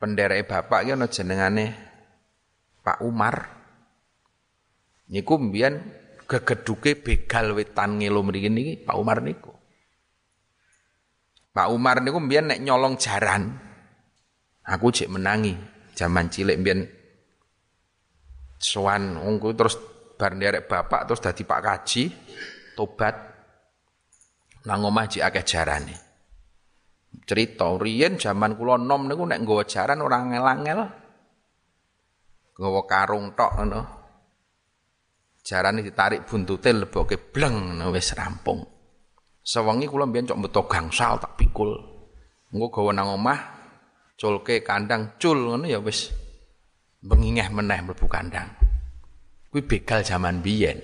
penderek 0.00 0.48
bapak 0.48 0.88
ki 0.88 0.90
ana 0.96 1.06
jenengane 1.06 1.76
Pak 2.80 3.04
Umar. 3.04 3.60
Niku 5.12 5.36
mbiyen 5.36 5.84
gegeduke 6.24 6.96
begal 6.98 7.52
wetan 7.54 8.00
ngelo 8.00 8.24
mriki 8.24 8.48
niki 8.50 8.72
Pak 8.82 8.96
Umar 8.96 9.20
niku. 9.20 9.59
Pak 11.50 11.66
Umar 11.74 11.98
niku 11.98 12.22
mbiyen 12.22 12.46
nek 12.46 12.62
nyolong 12.62 12.94
jaran. 12.94 13.50
Aku 14.62 14.94
cek 14.94 15.10
menangi 15.10 15.58
zaman 15.98 16.30
cilik 16.30 16.62
mbiyen 16.62 16.86
sowan 18.60 19.18
wongku 19.18 19.56
terus 19.58 19.74
bar 20.14 20.36
nderek 20.38 20.70
bapak 20.70 21.10
terus 21.10 21.18
dadi 21.24 21.42
Pak 21.42 21.60
Kaji 21.64 22.02
tobat 22.78 23.14
nang 24.68 24.86
omah 24.86 25.10
jek 25.10 25.26
akeh 25.26 25.44
jarane. 25.44 25.96
Cerita 27.26 27.66
riyen 27.74 28.14
zaman 28.22 28.54
kula 28.54 28.78
nom 28.78 29.10
niku 29.10 29.26
nek 29.26 29.42
nggawa 29.42 29.66
jaran 29.66 29.98
ora 30.06 30.22
ngel-angel. 30.22 30.80
Nggawa 32.54 32.82
karung 32.86 33.34
tok 33.34 33.52
ngono. 33.58 33.80
Jarane 35.42 35.82
ditarik 35.82 36.28
buntute 36.28 36.70
leboke 36.70 37.18
bleng 37.18 37.82
wis 37.90 38.14
rampung. 38.14 38.79
Sewengi 39.40 39.88
kula 39.88 40.04
mbiyen 40.04 40.28
cok 40.28 40.40
metu 40.40 40.62
gangsal 40.68 41.16
tak 41.16 41.34
pikul. 41.40 41.72
Engko 42.52 42.68
gawa 42.68 42.90
nang 42.92 43.08
omah 43.16 43.40
culke 44.20 44.60
kandang 44.60 45.16
cul 45.16 45.38
ngono 45.38 45.64
ya 45.64 45.80
wis 45.80 46.12
bengingeh 47.00 47.48
meneh 47.48 47.80
mlebu 47.80 48.04
kandang. 48.04 48.52
Kuwi 49.48 49.64
begal 49.64 50.04
zaman 50.04 50.44
biyen. 50.44 50.78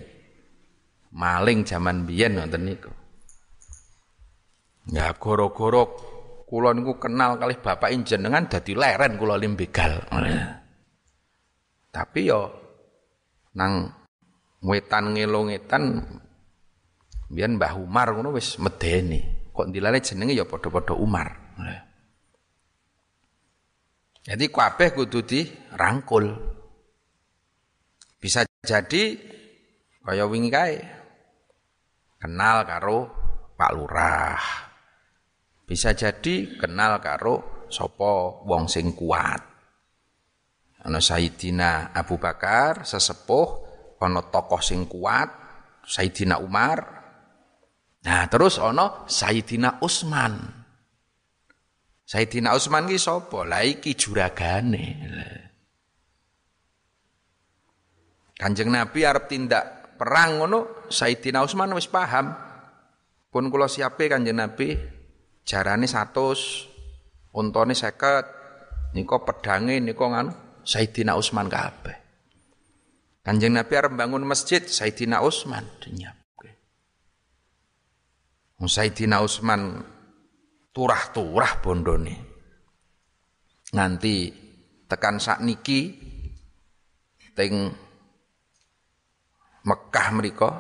Maling 1.12 1.69
zaman 1.69 2.09
biyen 2.09 2.40
wonten 2.40 2.66
niku. 2.66 2.90
Ya 4.90 5.12
goro-goro 5.19 5.83
kula 6.47 6.73
niku 6.73 6.97
kenal 6.97 7.37
kali 7.37 7.59
bapak 7.59 7.92
jenengan 8.07 8.47
dadi 8.49 8.73
leren 8.73 9.19
kula 9.21 9.37
lim 9.37 9.59
begal. 9.59 10.01
Tapi 11.92 12.21
yo 12.25 12.40
nang 13.57 13.88
wetan 14.64 15.16
ngelongetan 15.16 15.83
biyen 17.31 17.59
Mbah 17.59 17.75
Umar 17.79 18.15
ngono 18.15 18.35
wis 18.35 18.59
medeni. 18.62 19.51
Kok 19.53 19.73
dilale 19.73 20.05
jenenge 20.05 20.37
ya 20.37 20.45
padha-padha 20.45 20.95
Umar. 20.99 21.29
Jadi 24.27 24.45
kabeh 24.51 24.89
kudu 24.91 25.23
dirangkul. 25.23 26.27
Bisa 28.19 28.43
jadi 28.67 29.15
kaya 30.03 30.27
wingi 30.27 30.51
kae 30.51 30.83
kenal 32.19 32.67
karo 32.67 32.99
Pak 33.55 33.71
Lurah. 33.73 34.43
Bisa 35.62 35.95
jadi 35.95 36.59
kenal 36.59 36.99
karo 36.99 37.67
sapa 37.71 38.43
wong 38.47 38.67
sing 38.67 38.95
kuat. 38.99 39.43
Ana 40.87 41.03
Sayyidina 41.03 41.91
Abu 41.91 42.15
Bakar 42.19 42.87
sesepuh, 42.87 43.49
ana 43.99 44.23
tokoh 44.31 44.62
sing 44.62 44.87
kuat, 44.87 45.27
Sayyidina 45.83 46.39
Umar. 46.39 46.95
Nah, 48.07 48.31
terus 48.31 48.62
ana 48.62 49.03
Sayyidina 49.11 49.83
Utsman. 49.83 50.38
Sayyidina 52.07 52.55
Utsman 52.55 52.87
ki 52.87 53.03
sapa? 53.03 53.42
Lah 53.42 53.66
iki 53.66 53.99
juragane. 53.99 54.87
Kanjeng 58.38 58.71
Nabi 58.71 59.03
arep 59.03 59.27
tindak 59.27 59.99
perang 59.99 60.38
ngono, 60.38 60.87
Sayyidina 60.87 61.42
Utsman 61.42 61.75
wis 61.75 61.90
paham. 61.90 62.31
Pun 63.27 63.51
kula 63.51 63.66
siape 63.66 64.07
Kanjeng 64.07 64.38
Nabi 64.38 64.79
jarane 65.42 65.90
100, 65.90 67.35
untane 67.35 67.75
50, 67.75 68.95
nika 68.95 69.16
pedange 69.27 69.83
nika 69.83 70.07
nganu 70.07 70.31
Sayyidina 70.62 71.19
Utsman 71.19 71.51
kabeh. 71.51 71.99
Kanjeng 73.27 73.51
Nabi 73.51 73.75
arep 73.75 73.99
bangun 73.99 74.23
masjid, 74.23 74.62
Sayyidina 74.62 75.27
Utsman 75.27 75.66
dinyapke. 75.83 76.15
Sayyidina 78.64 79.21
Utsman 79.21 79.85
turah-turah 80.73 81.61
bondone. 81.61 82.16
Nganti 83.77 84.16
tekan 84.88 85.21
sak 85.21 85.45
niki 85.45 85.92
teng 87.37 87.69
Mekah 89.66 90.09
mereka 90.14 90.51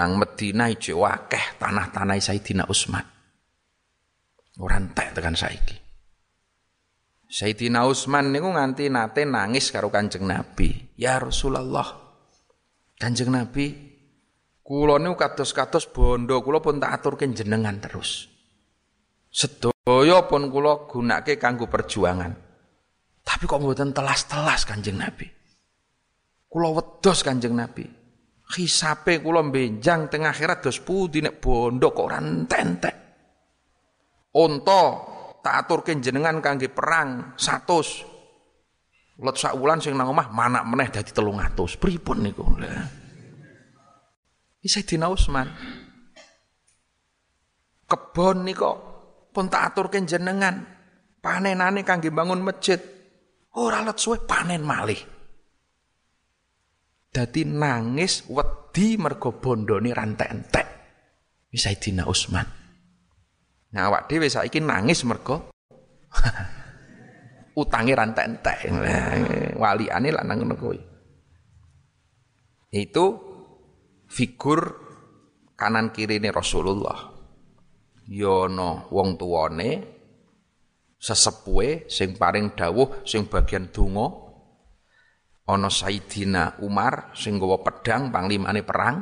nang 0.00 0.16
Medina 0.16 0.66
ijo 0.66 1.04
akeh 1.04 1.60
tanah-tanah 1.60 2.18
Sayyidina 2.18 2.66
Utsman. 2.66 3.04
Ora 4.58 4.80
entek 4.80 5.12
tekan 5.14 5.36
saiki. 5.36 5.76
Sayyidina 7.28 7.84
Utsman 7.84 8.32
niku 8.32 8.48
nganti 8.50 8.88
nate 8.88 9.28
nangis 9.28 9.68
karo 9.70 9.92
Kanjeng 9.92 10.24
Nabi. 10.24 10.96
Ya 10.96 11.20
Rasulullah. 11.20 11.84
Kanjeng 12.96 13.28
Nabi, 13.28 13.66
kula 14.66 14.98
niku 14.98 15.14
kados-kados 15.14 15.86
bondo 15.94 16.42
kula 16.42 16.58
pun 16.58 16.82
tak 16.82 16.98
aturke 16.98 17.30
jenengan 17.30 17.78
terus. 17.78 18.26
Sedaya 19.30 20.26
pun 20.26 20.50
kula 20.50 20.90
gunake 20.90 21.38
kanggo 21.38 21.70
perjuangan. 21.70 22.34
Tapi 23.22 23.42
kok 23.46 23.62
mboten 23.62 23.94
telas-telas 23.94 24.66
Kanjeng 24.66 24.98
Nabi. 24.98 25.30
Kula 26.50 26.74
wedhos 26.74 27.22
Kanjeng 27.22 27.54
Nabi. 27.54 27.86
Hisape 28.46 29.22
kula 29.22 29.42
benjang 29.46 30.10
tengah 30.10 30.34
akhirat 30.34 30.66
dos 30.66 30.82
pundi 30.82 31.22
nek 31.22 31.38
bondo 31.38 31.94
kok 31.94 32.06
ora 32.06 32.18
entek. 32.18 32.96
Unta 34.34 34.82
tak 35.42 35.54
aturke 35.62 35.94
jenengan 36.02 36.42
kangge 36.42 36.70
perang 36.70 37.38
100. 37.38 39.22
Let 39.22 39.36
sak 39.38 39.54
wulan 39.56 39.80
sing 39.80 39.94
nang 39.94 40.12
omah 40.12 40.28
manak 40.28 40.66
meneh 40.66 40.90
dadi 40.90 41.08
300. 41.14 41.80
Pripun 41.80 42.18
niku? 42.20 42.44
Iki 42.58 43.05
Sayyidina 44.66 45.06
Utsman. 45.10 45.48
Kebon 47.86 48.42
niku 48.42 48.72
pun 49.30 49.46
tak 49.46 49.72
aturke 49.72 50.02
jenengan. 50.02 50.62
Panenane 51.22 51.82
kangge 51.82 52.14
bangun 52.14 52.42
masjid. 52.42 52.78
Ora 53.56 53.82
let 53.82 53.98
suwe 53.98 54.22
panen 54.22 54.62
malih. 54.62 55.00
Dadi 57.10 57.48
nangis 57.48 58.28
wedi 58.28 59.00
mergo 59.00 59.32
bondone 59.40 59.88
rantek-entek 59.88 60.66
Sayyidina 61.56 62.04
Utsman 62.04 62.66
nah 63.76 63.92
awak 63.92 64.06
dhewe 64.06 64.30
saiki 64.30 64.62
nangis 64.62 65.02
mergo 65.02 65.50
utange 67.60 67.92
rantek-entek 67.92 68.72
waliane 69.58 70.08
lah 70.12 70.22
nang 70.22 70.44
ngono 70.44 70.72
itu 72.72 73.04
figur 74.06 74.60
kanan 75.58 75.90
kiri 75.90 76.22
ini 76.22 76.30
Rasulullah. 76.30 77.14
Yono 78.06 78.86
wong 78.94 79.18
tuwane 79.18 79.70
sesepuhe 80.94 81.90
sing 81.90 82.14
paring 82.14 82.54
dawuh 82.54 83.02
sing 83.02 83.26
bagian 83.26 83.74
donga. 83.74 84.24
Ana 85.46 85.70
Sayyidina 85.70 86.58
Umar 86.66 87.14
sing 87.14 87.38
nggawa 87.38 87.62
pedang 87.62 88.10
panglimane 88.10 88.66
perang. 88.66 88.96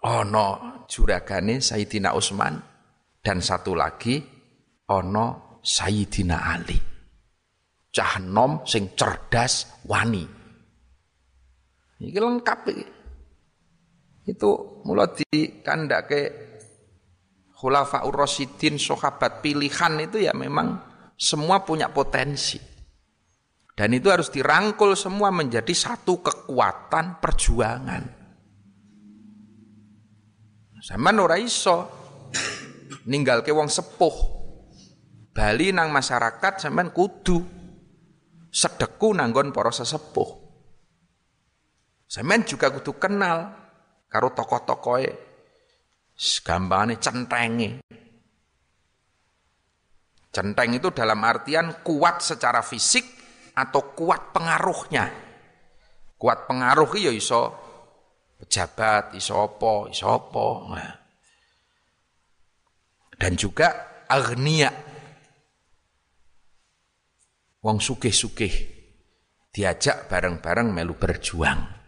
Ana 0.00 0.46
juragane 0.86 1.58
Sayyidina 1.58 2.14
Utsman 2.14 2.54
dan 3.20 3.42
satu 3.42 3.74
lagi 3.74 4.22
ana 4.86 5.58
Sayyidina 5.60 6.36
Ali. 6.46 6.78
Cah 7.90 8.22
nom 8.22 8.62
sing 8.62 8.94
cerdas 8.94 9.82
wani 9.90 10.39
iki 12.00 12.18
lengkap 12.18 12.60
iki 12.72 12.86
itu 14.28 14.50
mulai 14.84 15.10
dikandake 15.16 16.50
Khulafaur 17.60 18.16
Rasyidin, 18.16 18.80
sahabat 18.80 19.44
pilihan 19.44 20.00
itu 20.00 20.16
ya 20.24 20.32
memang 20.32 20.80
semua 21.20 21.60
punya 21.60 21.92
potensi. 21.92 22.56
Dan 23.76 23.92
itu 23.92 24.08
harus 24.08 24.32
dirangkul 24.32 24.96
semua 24.96 25.28
menjadi 25.28 25.68
satu 25.76 26.24
kekuatan 26.24 27.20
perjuangan. 27.20 28.02
Sama 30.80 31.12
ora 31.12 31.36
iso 31.36 31.84
ninggal 33.04 33.44
ke 33.44 33.52
wong 33.52 33.68
sepuh. 33.68 34.16
Bali 35.36 35.76
nang 35.76 35.92
masyarakat 35.92 36.64
sampean 36.64 36.96
kudu 36.96 37.44
sedeku 38.48 39.12
nanggon 39.12 39.52
para 39.52 39.68
sesepuh. 39.68 40.39
Sampean 42.10 42.42
juga 42.42 42.74
kudu 42.74 42.98
kenal 42.98 43.54
karo 44.10 44.34
tokoh-tokohe 44.34 45.30
Gampangane 46.20 47.00
centenge. 47.00 47.80
Centeng 50.28 50.70
itu 50.76 50.92
dalam 50.92 51.24
artian 51.24 51.80
kuat 51.80 52.20
secara 52.20 52.60
fisik 52.60 53.02
atau 53.56 53.96
kuat 53.96 54.36
pengaruhnya. 54.36 55.08
Kuat 56.20 56.44
pengaruh 56.44 56.92
ya 57.00 57.08
iso 57.08 57.56
pejabat, 58.36 59.16
iso 59.16 59.32
apa, 59.40 59.88
iso 59.88 60.06
apa. 60.12 60.46
Nah. 60.76 60.92
Dan 63.16 63.32
juga 63.40 63.68
agnia. 64.04 64.92
wong 67.60 67.76
sugih-sugih 67.76 68.54
diajak 69.52 70.08
bareng-bareng 70.08 70.72
melu 70.72 70.96
berjuang. 70.96 71.79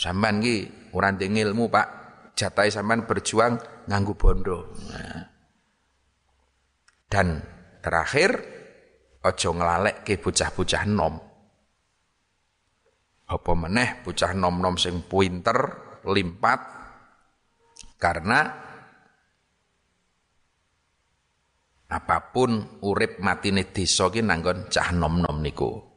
Sampean 0.00 0.40
ki 0.40 0.56
ora 0.96 1.12
ilmu, 1.12 1.68
Pak. 1.68 1.88
Jatai 2.32 2.72
sampean 2.72 3.04
berjuang 3.04 3.84
nganggu 3.84 4.16
bondo. 4.16 4.72
Nah. 4.88 5.28
Dan 7.04 7.36
terakhir 7.84 8.32
ojo 9.20 9.50
ngelalek 9.52 10.00
ke 10.00 10.16
bocah-bocah 10.16 10.84
nom. 10.88 11.20
Apa 13.28 13.52
meneh 13.52 14.00
bocah 14.00 14.32
nom-nom 14.32 14.80
sing 14.80 15.04
pinter, 15.04 15.58
limpat 16.08 16.60
karena 18.00 18.40
apa 21.90 22.16
pun 22.32 22.80
urip 22.86 23.20
matine 23.20 23.68
desa 23.68 24.08
ki 24.08 24.24
nanggon 24.24 24.72
cah 24.72 24.88
nom-nom 24.96 25.44
niku. 25.44 25.89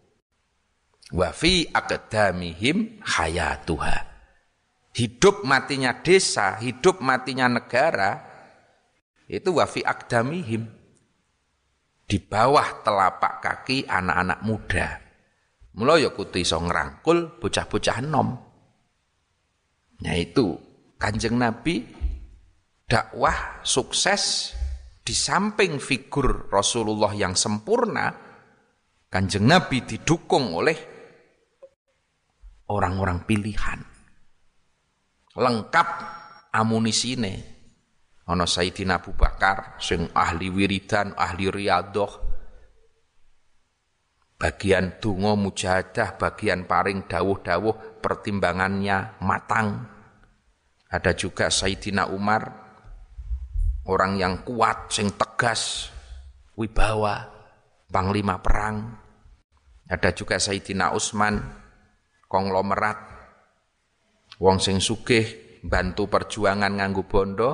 Wa 1.14 1.30
fi 1.30 1.70
aqdamihim 1.70 3.06
hayatuha. 3.06 4.12
Hidup 4.94 5.46
matinya 5.46 5.94
desa, 6.02 6.58
hidup 6.58 7.02
matinya 7.02 7.50
negara 7.50 8.22
itu 9.30 9.54
wa 9.54 9.66
fi 9.70 9.86
aqdamihim. 9.86 10.66
Di 12.04 12.18
bawah 12.18 12.82
telapak 12.82 13.42
kaki 13.42 13.86
anak-anak 13.86 14.40
muda. 14.42 14.88
Mula 15.74 15.98
ya 15.98 16.14
kudu 16.14 16.38
iso 16.38 16.62
ngrangkul 16.62 17.42
bocah-bocah 17.42 17.98
nom. 18.06 18.38
Nah 20.04 20.16
itu 20.20 20.54
Kanjeng 21.04 21.36
Nabi 21.36 21.84
dakwah 22.88 23.60
sukses 23.60 24.56
di 25.04 25.12
samping 25.12 25.84
figur 25.84 26.48
Rasulullah 26.48 27.12
yang 27.12 27.36
sempurna, 27.36 28.08
kanjeng 29.12 29.44
Nabi 29.44 29.84
didukung 29.84 30.56
oleh 30.56 30.93
orang-orang 32.74 33.22
pilihan. 33.30 33.86
Lengkap 35.38 35.88
amunisine. 36.50 37.54
Ana 38.24 38.48
Sayyidina 38.48 39.04
Abu 39.04 39.12
Bakar 39.20 39.76
sing 39.84 40.08
ahli 40.16 40.48
wiridan, 40.48 41.12
ahli 41.20 41.52
riyadoh, 41.52 42.24
bagian 44.40 44.96
dungo 45.04 45.36
mujahadah, 45.36 46.16
bagian 46.16 46.64
paring 46.64 47.04
dawuh-dawuh 47.04 48.00
pertimbangannya 48.00 49.20
matang. 49.20 49.92
Ada 50.88 51.12
juga 51.16 51.52
Sayyidina 51.52 52.12
Umar 52.16 52.48
orang 53.88 54.16
yang 54.16 54.48
kuat, 54.48 54.88
sing 54.92 55.12
tegas, 55.20 55.92
wibawa, 56.56 57.28
panglima 57.92 58.40
perang. 58.40 59.00
Ada 59.88 60.16
juga 60.16 60.40
Sayyidina 60.40 60.96
Utsman, 60.96 61.63
konglomerat, 62.34 62.98
wong 64.42 64.58
sing 64.58 64.82
sugih, 64.82 65.62
bantu 65.62 66.10
perjuangan 66.10 66.82
nganggu 66.82 67.06
bondo, 67.06 67.50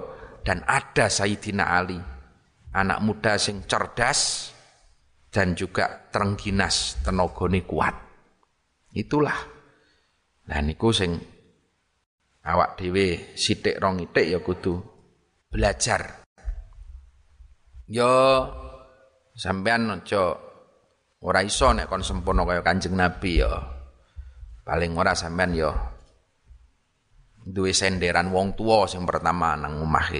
dan 0.47 0.63
ada 0.63 1.11
Sayyidina 1.11 1.75
Ali, 1.75 1.99
anak 2.71 3.03
muda 3.03 3.35
sing 3.35 3.67
cerdas, 3.67 4.55
dan 5.27 5.59
juga 5.59 6.07
terengginas, 6.07 7.03
tenogone 7.03 7.67
kuat. 7.67 7.95
Itulah. 8.95 9.37
Nah 10.47 10.59
niku 10.63 10.95
sing 10.95 11.19
awak 12.47 12.79
dhewe 12.79 13.37
sithik 13.37 13.77
rong 13.77 14.01
itik 14.01 14.25
ya 14.25 14.41
kudu 14.41 14.81
belajar 15.53 16.25
Yo 17.89 18.45
sampean 19.33 19.89
aja 19.89 20.37
ora 21.25 21.41
iso 21.41 21.73
nek 21.73 21.89
kon 21.89 22.05
sempurna 22.05 22.45
kaya 22.45 22.61
Kanjeng 22.61 22.93
Nabi 22.93 23.41
yo. 23.41 23.49
Paling 24.69 24.93
ora 24.93 25.17
sampean 25.17 25.57
yo 25.57 25.73
duwe 27.41 27.73
senderan 27.73 28.29
wong 28.29 28.53
tua 28.53 28.85
sing 28.85 29.01
pertama 29.01 29.57
nang 29.57 29.81
omah 29.81 30.13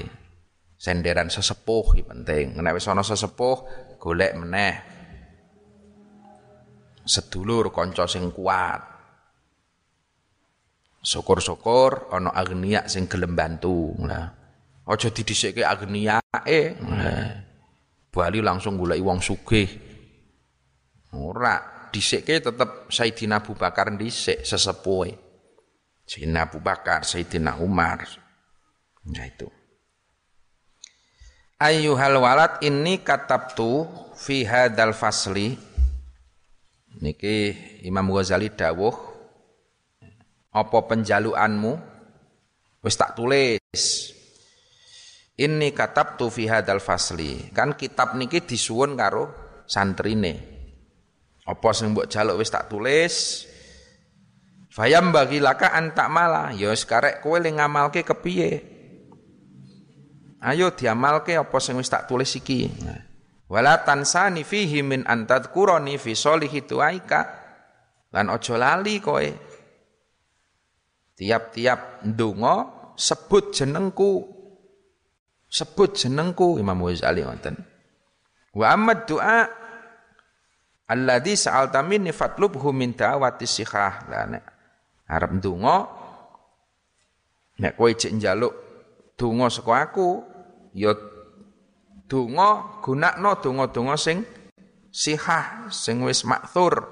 Senderan 0.79 1.29
sesepuh 1.29 1.93
iki 1.93 2.07
penting. 2.07 2.57
Nek 2.57 2.73
wis 2.73 2.89
ana 2.89 3.05
sesepuh 3.05 3.57
golek 4.01 4.33
meneh 4.33 4.73
sedulur 7.05 7.69
kanca 7.69 8.09
sing 8.09 8.33
kuat. 8.33 8.81
Syukur-syukur 11.05 12.09
ana 12.09 12.33
agnia 12.33 12.89
sing 12.89 13.05
gelem 13.05 13.37
bantu. 13.37 13.93
Nah, 14.01 14.33
aja 14.89 15.13
didhisikke 15.13 15.61
agniae. 15.61 16.61
Nah. 16.81 17.27
Bali 18.09 18.41
langsung 18.41 18.81
golek 18.81 18.97
wong 18.97 19.21
sugih. 19.21 19.69
Ora, 21.13 21.78
dhisikke 21.89 22.41
tetep 22.41 22.89
Sayyidina 22.89 23.41
Abu 23.41 23.57
Bakar 23.57 23.93
dhisik 23.93 24.45
sesepuhe. 24.45 25.17
Sayyidina 26.05 26.49
Abu 26.49 26.61
Bakar, 26.61 27.05
Sayyidina 27.05 27.61
Umar. 27.61 28.05
Nah 29.09 29.25
itu. 29.25 29.49
Ayyuhal 31.59 32.17
walad 32.23 32.63
ini 32.63 33.03
katabtu 33.03 33.85
fi 34.15 34.47
hadzal 34.47 34.95
fasli. 34.95 35.59
Niki 36.99 37.55
Imam 37.85 38.09
Ghazali 38.11 38.51
dawuh 38.51 38.95
apa 40.49 40.77
penjaluanmu 40.89 41.77
wis 42.81 42.97
tak 42.97 43.13
tulis 43.13 44.19
ini 45.39 45.71
katab 45.71 46.19
tu 46.19 46.27
fi 46.27 46.51
hadal 46.51 46.83
fasli. 46.83 47.47
Kan 47.55 47.79
kitab 47.79 48.19
niki 48.19 48.43
disuwun 48.43 48.99
karo 48.99 49.31
santrine. 49.63 50.58
Apa 51.49 51.73
sing 51.73 51.97
mbok 51.97 52.05
jaluk 52.05 52.37
wis 52.37 52.53
tak 52.53 52.69
tulis. 52.69 53.45
Fayam 54.69 55.09
bagi 55.09 55.41
laka 55.41 55.73
antak 55.73 56.05
malah. 56.13 56.53
Ya 56.53 56.69
sekarek 56.77 57.25
kowe 57.25 57.41
le 57.41 57.49
ngamalke 57.49 58.05
kepiye? 58.05 58.77
Ayo 60.45 60.69
diamalke 60.77 61.33
apa 61.33 61.57
sing 61.57 61.81
wis 61.81 61.89
tak 61.89 62.05
tulis 62.05 62.29
iki. 62.37 62.69
Wala 63.49 63.81
tansani 63.81 64.45
fihi 64.45 64.85
min 64.85 65.09
antadkurani 65.09 65.97
fi 65.97 66.13
solihi 66.13 66.69
tuaika. 66.69 67.21
Lan 68.13 68.29
ojo 68.29 68.53
lali 68.53 69.01
kowe. 69.01 69.25
Tiap-tiap 71.17 72.05
ndonga 72.05 72.55
sebut 72.93 73.51
jenengku 73.57 74.39
Sebut 75.49 75.97
jenengku 75.97 76.61
Imam 76.61 76.77
Ghazali 76.85 77.25
ngoten. 77.25 77.57
Wa 78.53 78.77
amad 78.77 79.09
du'a 79.09 79.49
alladzi 80.89 81.37
sa'alta 81.37 81.85
minni 81.85 82.09
fatlubhu 82.09 82.73
min 82.73 82.97
da'wati 82.97 83.45
sikhah. 83.45 84.09
Lah 84.09 84.25
nek 84.25 84.43
arep 85.05 85.31
ndonga 85.37 85.77
nek 87.61 87.73
kowe 87.77 87.91
cek 87.93 88.17
njaluk 88.17 88.53
donga 89.13 89.47
saka 89.53 89.73
aku 89.89 90.07
ya 90.73 90.97
donga 92.09 92.81
gunakno 92.81 93.37
donga-donga 93.37 93.95
sing 93.95 94.25
sihah 94.89 95.69
sing 95.69 96.01
wis 96.01 96.25
makthur. 96.25 96.89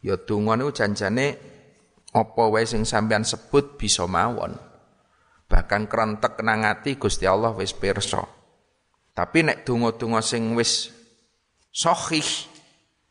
Ya 0.00 0.16
donga 0.16 0.56
niku 0.56 0.72
janjane 0.72 1.36
apa 2.16 2.42
wae 2.48 2.64
sing 2.64 2.88
sampean 2.88 3.22
sebut 3.22 3.76
bisa 3.76 4.08
mawon 4.08 4.56
bahkan 5.50 5.90
kerentek 5.90 6.38
nangati 6.46 6.94
Gusti 6.94 7.26
Allah 7.26 7.50
wis 7.50 7.74
pirsa. 7.74 8.22
Tapi 9.10 9.42
nek 9.42 9.66
donga-donga 9.66 10.22
sing 10.22 10.54
wis 10.54 10.94
sahih, 11.74 12.24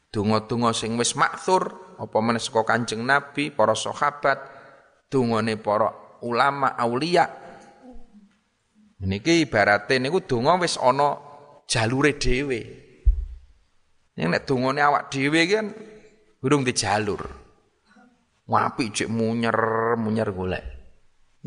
donga-donga 0.10 0.74
sing 0.74 0.98
wis 0.98 1.14
makthur, 1.14 1.96
apa 1.98 2.18
meneh 2.22 2.42
saka 2.42 2.66
Kanjeng 2.66 3.06
Nabi, 3.06 3.54
para 3.54 3.78
sahabat, 3.78 4.38
dongane 5.10 5.58
para 5.58 5.94
ulama 6.22 6.74
aulia. 6.78 7.26
Niki 9.00 9.48
ibarate 9.48 9.96
niku 9.98 10.20
donga 10.24 10.60
wis 10.60 10.76
ana 10.76 11.16
jalure 11.70 12.20
dhewe. 12.20 12.62
Ning 14.20 14.28
nek 14.36 14.44
dongane 14.44 14.84
awak 14.84 15.08
dhewe 15.08 15.42
kan 15.48 15.72
urung 16.44 16.68
dijalur. 16.68 17.24
Wapi 18.50 18.92
cek 18.92 19.08
munyer 19.08 19.56
munyer 19.96 20.30
golek. 20.36 20.66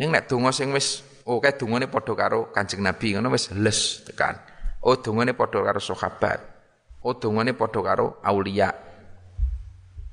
Ning 0.00 0.08
nek 0.08 0.24
donga 0.30 0.48
sing 0.54 0.72
wis 0.72 1.04
oh 1.28 1.42
kae 1.44 1.52
dongane 1.60 1.92
padha 1.92 2.16
karo 2.16 2.48
Kanjeng 2.54 2.80
Nabi 2.80 3.12
ngono 3.12 3.28
wis 3.28 3.52
les 3.52 4.00
tekan. 4.08 4.40
Oh 4.80 4.96
dongane 4.96 5.36
padha 5.36 5.60
karo 5.60 5.80
sahabat. 5.82 6.51
Oh 7.02 7.18
dongane 7.18 7.52
padha 7.58 7.80
karo 7.82 8.22
aulia. 8.22 8.70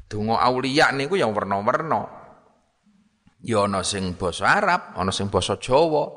Donga 0.10 0.42
aulia 0.42 0.90
niku 0.90 1.22
yang 1.22 1.38
werna-werna. 1.38 2.02
Ya 3.46 3.64
ana 3.64 3.86
sing 3.86 4.18
basa 4.18 4.58
Arab, 4.58 4.98
ana 4.98 5.14
sing 5.14 5.30
basa 5.30 5.56
Jawa. 5.62 6.10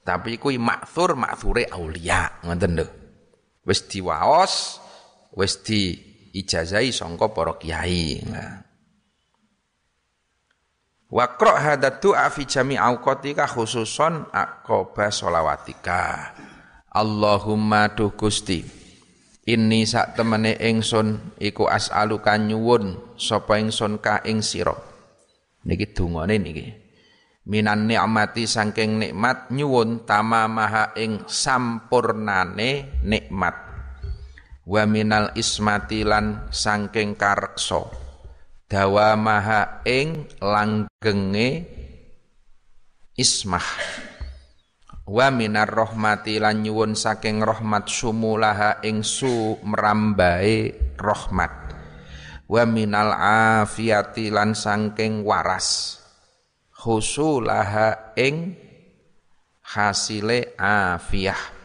Tapi 0.00 0.40
kuwi 0.40 0.56
makthur 0.56 1.12
makture 1.14 1.68
aulia, 1.68 2.40
ngoten 2.40 2.72
lho. 2.80 2.86
Wis 3.68 3.84
diwaos, 3.84 4.80
wis 5.36 5.60
di 5.60 5.92
ijazai 6.32 6.90
sangka 6.90 7.28
para 7.30 7.60
kiai. 7.60 8.24
Nah. 8.24 8.64
Wakro 11.12 11.52
hadat 11.52 12.00
du'a 12.00 12.32
fi 12.32 12.48
jami 12.48 12.80
awqatika 12.80 13.44
khususon 13.44 14.32
akoba 14.32 15.12
solawatika. 15.12 16.32
Allahumma 16.90 17.92
duh 17.92 18.16
Gusti. 18.16 18.79
Ini 19.50 19.82
sak 19.82 20.14
temene 20.14 20.54
ingsun 20.62 21.34
iku 21.42 21.66
as'aluka 21.66 22.38
nyuwun 22.38 23.18
sapa 23.18 23.58
ingsun 23.58 23.98
ka 23.98 24.22
ing 24.22 24.46
sira. 24.46 24.78
Niki 25.66 25.90
dungane 25.90 26.38
niki. 26.38 26.70
Minan 27.50 27.90
nikmati 27.90 28.46
saking 28.46 29.02
nikmat 29.02 29.50
nyuwun 29.50 30.06
tamamaha 30.06 30.94
ing 30.94 31.26
sampurnane 31.26 33.02
nikmat. 33.02 33.58
Wa 34.70 34.86
minal 34.86 35.34
ismati 35.34 36.06
lan 36.06 36.46
saking 36.54 37.18
kareksa. 37.18 37.90
Dawamaha 38.70 39.82
ing 39.82 40.30
langgenge 40.38 41.66
ismah 43.18 43.66
wa 45.10 45.26
minar 45.34 45.66
rahmati 45.66 46.38
lan 46.38 46.62
nyuwun 46.62 46.94
saking 46.94 47.42
rahmat 47.42 47.90
sumulaha 47.90 48.78
ing 48.86 49.02
su 49.02 49.58
mrambae 49.58 50.70
rahmat. 50.94 51.74
Wa 52.46 52.62
minal 52.62 53.10
afiyati 53.62 54.30
lan 54.30 54.54
saking 54.54 55.26
waras. 55.26 55.98
Husulaha 56.86 58.14
ing 58.14 58.54
hasile 59.66 60.54
afiyah. 60.54 61.58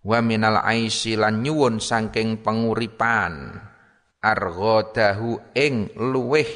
Wa 0.00 0.24
minal 0.24 0.64
aisi 0.64 1.20
lan 1.20 1.44
nyuwun 1.44 1.84
saking 1.84 2.40
penguripan. 2.40 3.60
Arghadahu 4.20 5.52
ing 5.56 5.92
luweh 5.96 6.48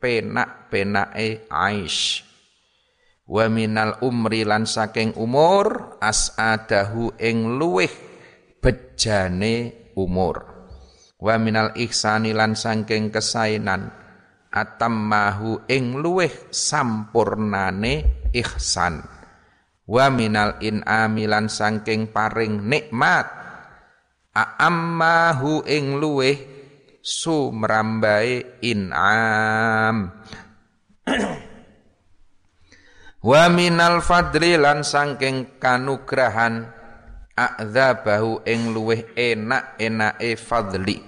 penak-penake 0.00 1.48
aish 1.52 2.33
wa 3.24 3.46
minal 3.48 3.96
umri 4.04 4.44
lan 4.44 4.68
saking 4.68 5.16
umur 5.16 5.96
as'adahu 6.00 7.16
ing 7.16 7.56
luweh 7.56 7.90
bejane 8.60 9.88
umur. 9.96 10.52
Wa 11.20 11.40
minal 11.40 11.72
ihsani 11.72 12.36
lan 12.36 12.52
saking 12.52 13.08
kesainan 13.08 13.88
atammahu 14.52 15.64
ing 15.66 15.98
luweh 15.98 16.30
sampurnane 16.52 18.28
ihsan. 18.36 19.00
Wa 19.84 20.08
minal 20.08 20.60
in'ami 20.64 21.28
lan 21.28 21.48
saking 21.52 22.08
paring 22.12 22.64
nikmat 22.64 23.28
a'ammahu 24.32 25.64
ing 25.68 26.00
luweh 26.00 26.36
sumrambae 27.04 28.64
in'am 28.64 30.08
Wa 33.24 33.48
minal 33.48 34.04
fadli 34.04 34.52
lan 34.60 34.84
sangking 34.84 35.56
kanugrahan 35.56 36.68
a'dzabahu 37.32 38.44
ing 38.44 38.76
luweh 38.76 39.16
enak-enake 39.16 40.36
fadli. 40.36 41.00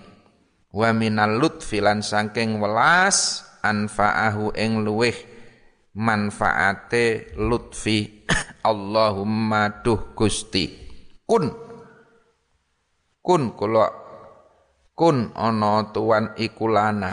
Wa 0.72 0.96
minal 0.96 1.36
lutfi 1.36 1.76
lan 1.76 2.00
sangking 2.00 2.56
welas 2.56 3.44
anfa'ahu 3.60 4.56
ing 4.56 4.80
luweh 4.80 5.12
manfaate 5.92 7.36
lutfi. 7.36 8.24
Allahumma 8.64 9.84
duh 9.84 10.16
Gusti. 10.16 10.72
Kun 11.28 11.52
kun 13.20 13.52
kula 13.52 13.92
kun 14.96 15.36
ana 15.36 15.92
tuan 15.92 16.32
ikulana. 16.40 17.12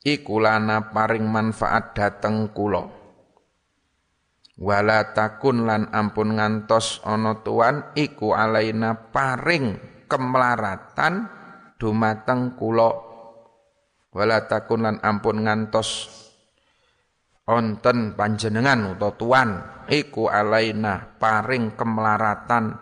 Ikulana 0.00 0.96
paring 0.96 1.28
manfaat 1.28 1.92
dateng 1.92 2.56
kula 2.56 2.95
wala 4.56 5.12
takun 5.12 5.68
lan 5.68 5.92
ampun 5.92 6.40
ngantos 6.40 7.04
ana 7.04 7.44
tuan 7.44 7.92
iku 7.92 8.32
alaina 8.32 9.12
paring 9.12 9.76
kemlaratan 10.08 11.28
dumateng 11.76 12.56
kula. 12.56 13.04
Wala 14.16 14.48
takun 14.48 14.88
lan 14.88 14.96
ampun 15.04 15.44
ngantos 15.44 16.08
onten 17.44 18.16
panjenengan 18.16 18.96
utawa 18.96 19.12
tuan 19.20 19.50
iku 19.92 20.32
alaina 20.32 21.20
paring 21.20 21.76
kemlaratan 21.76 22.80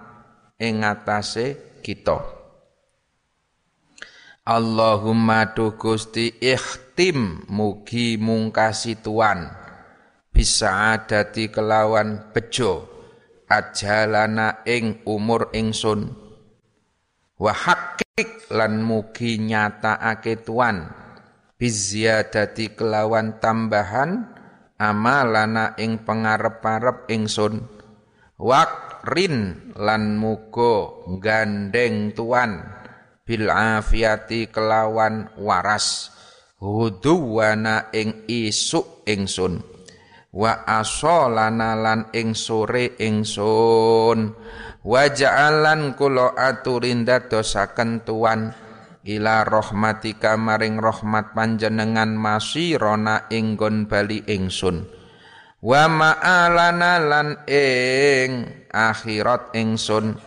ing 0.62 0.86
atase 0.86 1.78
kita. 1.82 2.22
Allahumma 4.44 5.56
tu 5.56 5.72
Gusti 5.74 6.28
ikhtim 6.38 7.48
mugi 7.48 8.20
mungkasi 8.20 9.00
tuan 9.00 9.63
bisa 10.34 10.98
adati 10.98 11.46
kelawan 11.46 12.34
bejo 12.34 12.90
ajalana 13.46 14.66
ing 14.66 15.06
umur 15.06 15.54
ingsun. 15.54 16.10
Wa 17.38 17.54
hakik 17.54 18.50
lan 18.50 18.82
mugi 18.82 19.38
nyatakake 19.38 20.42
tuan. 20.42 20.90
Biziadati 21.54 22.74
kelawan 22.74 23.38
tambahan 23.38 24.26
amalana 24.74 25.78
ing 25.78 26.02
pengarep-arep 26.02 27.06
ingsun. 27.14 27.70
Wakrin 28.34 29.70
lan 29.78 30.18
mugo 30.18 31.06
gandeng 31.22 32.10
tuan. 32.10 32.58
Bil 33.22 33.46
afiati 33.48 34.50
kelawan 34.50 35.30
waras. 35.38 36.10
Huduwana 36.58 37.94
ing 37.94 38.26
isuk 38.26 39.06
ingsun 39.06 39.73
wa 40.34 40.66
asolana 40.66 41.78
lan 41.78 42.10
ing 42.10 42.34
sore 42.34 42.98
ingsun. 42.98 44.34
Wa 44.84 45.08
ja'alan 45.08 45.96
kula 45.96 46.36
aturin 46.36 47.06
dadosaken 47.06 48.04
tuan 48.04 48.52
ila 49.06 49.46
rahmatika 49.46 50.36
maring 50.36 50.76
rahmat 50.82 51.32
panjenengan 51.32 52.12
masirona 52.18 53.30
inggon 53.30 53.86
bali 53.88 54.20
ingsun. 54.26 54.84
Wa 55.64 55.88
ma'alana 55.88 57.00
lan 57.00 57.28
ing 57.48 58.44
akhirat 58.68 59.56
ingsun. 59.56 60.20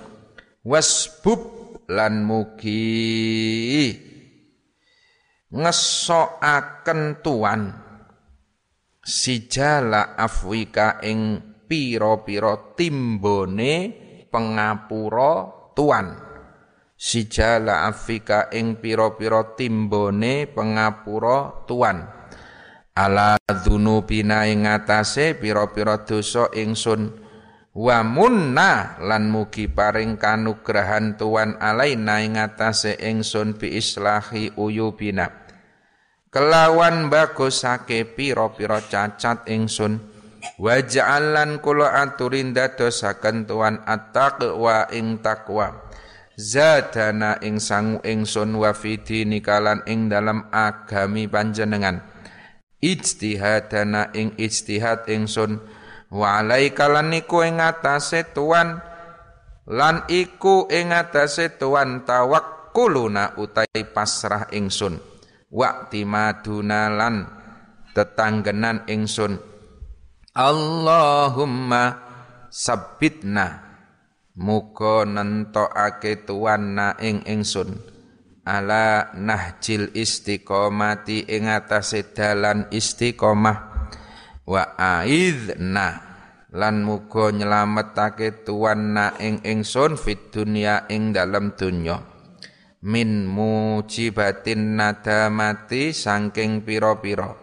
Wasbub 0.65 1.39
lan 1.88 2.28
mugi 2.28 3.96
ngesokaken 5.48 7.24
tuan 7.24 7.87
sijala 9.08 10.20
afwika 10.20 11.00
ing 11.00 11.39
pira-pira 11.63 12.76
timbone 12.76 13.96
pengapura 14.28 15.48
tuan. 15.72 16.12
Sijala 17.00 17.88
afwika 17.88 18.52
ing 18.52 18.84
pira-pira 18.84 19.56
timbone 19.56 20.52
pengapura 20.52 21.63
tuan. 21.63 22.04
Ala 22.98 23.39
dzunubina 23.48 24.43
ing 24.43 24.67
atase 24.67 25.39
pira-pira 25.39 26.04
dosa 26.04 26.52
ingsun. 26.52 27.24
Wa 27.78 28.02
munna 28.02 28.98
lan 29.00 29.30
mugi 29.32 29.70
paring 29.70 30.20
kanugrahan 30.20 31.15
tuan 31.15 31.56
alaina 31.62 32.26
ing 32.26 32.36
atase 32.36 32.98
ingsun 33.00 33.56
bi 33.56 33.78
islahi 33.78 34.52
uyubina 34.58 35.47
kelawan 36.38 37.10
bagusake 37.10 38.13
pira-pira 38.13 38.78
cacat 38.86 39.50
ingsun. 39.50 39.97
Wa 40.62 40.78
ja'alan 40.86 41.58
kula 41.65 41.97
aturin 41.97 42.54
dadosaken 42.54 43.50
tuan 43.50 43.82
at-taqwa 43.82 44.86
ing 44.93 45.17
takwa 45.26 45.89
zadana 46.38 47.41
ing 47.41 47.58
sangu 47.58 48.06
ingsun 48.06 48.54
wa 48.54 48.69
fidini 48.78 49.41
kalan 49.41 49.82
ing 49.89 50.13
dalam 50.13 50.45
agami 50.54 51.26
panjenengan. 51.26 52.06
Ijtihadana 52.86 54.13
ing 54.13 54.38
ijtihad 54.38 55.10
ingsun. 55.10 55.58
Wa 56.13 56.45
alaika 56.45 56.85
lan 56.85 57.17
iku 57.17 57.42
ing 57.42 57.58
atase 57.58 58.29
tuan. 58.29 58.77
Lan 59.65 60.06
iku 60.06 60.69
ing 60.69 60.94
atase 60.94 61.58
tuan 61.58 62.06
tawakkuluna 62.06 63.42
utai 63.42 63.81
pasrah 63.90 64.54
ingsun 64.54 65.07
wakti 65.52 66.04
madunalan 66.04 67.27
tetanggenan 67.95 68.83
ingsun. 68.87 69.39
Allahumma 70.37 71.83
sabbitna. 72.52 73.65
Muga 74.37 75.02
nentokake 75.02 76.29
tuanna 76.29 76.93
ing 77.02 77.25
ingsun. 77.25 77.73
Ala 78.45 79.12
nahjil 79.17 79.89
istiqomati 79.98 81.25
ing 81.25 81.50
atase 81.50 82.13
dalan 82.13 82.69
istiqomah. 82.69 83.89
Wa 84.45 84.77
aidna 84.77 86.06
lan 86.54 86.85
muga 86.85 87.33
nyelametake 87.33 88.45
tuanna 88.45 89.17
ing 89.17 89.41
ingsun 89.41 89.98
fit 89.98 90.29
dunya 90.29 90.85
ing 90.87 91.12
dalam 91.12 91.58
dunya 91.58 92.17
min 92.86 93.25
mujibatin 93.25 94.78
nadamati 94.78 95.96
saking 95.96 96.62
pira-pira. 96.62 97.34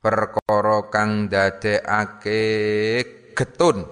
Perkara 0.00 0.86
kang 0.88 1.26
dadekake 1.26 2.42
getun. 3.34 3.84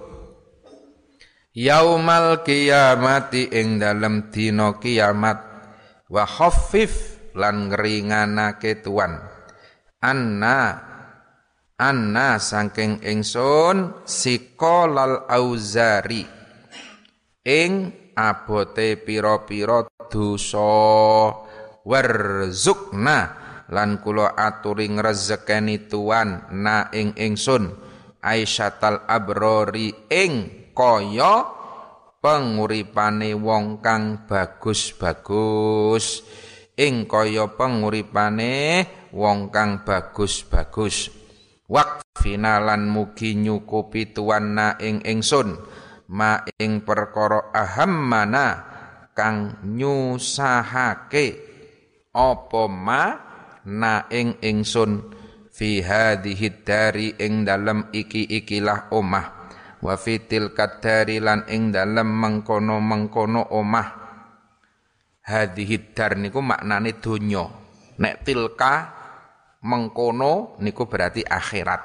Yaumal 1.55 2.43
kiamati 2.43 3.51
ing 3.51 3.79
dalem 3.79 4.31
dina 4.31 4.79
kiamat. 4.79 5.39
Wa 6.07 6.23
khaffif 6.23 7.19
lan 7.35 7.71
ngringanake 7.71 8.79
tuan. 8.79 9.19
Anna 9.99 10.79
anna 11.75 12.39
saking 12.39 13.03
ingsun 13.03 14.07
sikolal 14.07 15.27
auzari. 15.27 16.23
Ing 17.45 17.91
abote 18.15 18.97
pira-pira 18.97 19.85
dosa. 20.09 20.71
Warzukna 21.85 23.19
lan 23.69 24.01
kula 24.01 24.33
aturi 24.33 24.89
ngrezekeni 24.89 25.85
tuan 25.85 26.49
na 26.55 26.89
ing 26.89 27.13
ingsun. 27.13 27.69
Aisyatal 28.25 29.05
abrori 29.05 29.93
ing 30.09 30.33
kaya 30.73 31.45
penguripane 32.17 33.37
wong 33.37 33.85
kang 33.85 34.25
bagus-bagus. 34.25 36.25
Ing 36.73 37.05
kaya 37.05 37.53
penguripane 37.53 38.81
wong 39.13 39.53
kang 39.53 39.85
bagus-bagus. 39.85 41.13
Waqfina 41.69 42.61
lan 42.61 42.89
mugi 42.89 43.37
nyukupi 43.37 44.09
tuanna 44.09 44.77
ing 44.81 45.05
ingsun 45.05 45.53
ma 46.11 46.45
ing 46.61 46.85
perkara 46.85 47.49
ahammana 47.49 48.47
kang 49.15 49.63
nyusahake. 49.63 51.27
Apa 52.15 52.63
ma? 52.69 53.03
Na 53.65 54.05
ing 54.13 54.37
ingsun 54.45 55.09
fi 55.49 55.81
hadhihi 55.81 56.61
dari 56.61 57.17
ing 57.17 57.41
dalem 57.41 57.89
iki-ikilah 57.89 58.93
omah. 58.93 59.49
Wa 59.81 59.97
fitil 59.97 60.53
kadari 60.53 61.17
lan 61.17 61.49
ing 61.49 61.73
dalem 61.73 62.05
mengkono-mengkono 62.05 63.41
omah. 63.57 63.87
Hadhihi 65.25 65.97
dar 65.97 66.13
niku 66.13 66.45
maknane 66.45 67.01
donya. 67.01 67.49
Nek 67.97 68.21
tilka 68.21 68.73
mengkono 69.65 70.61
niku 70.61 70.85
berarti 70.85 71.25
akhirat. 71.25 71.81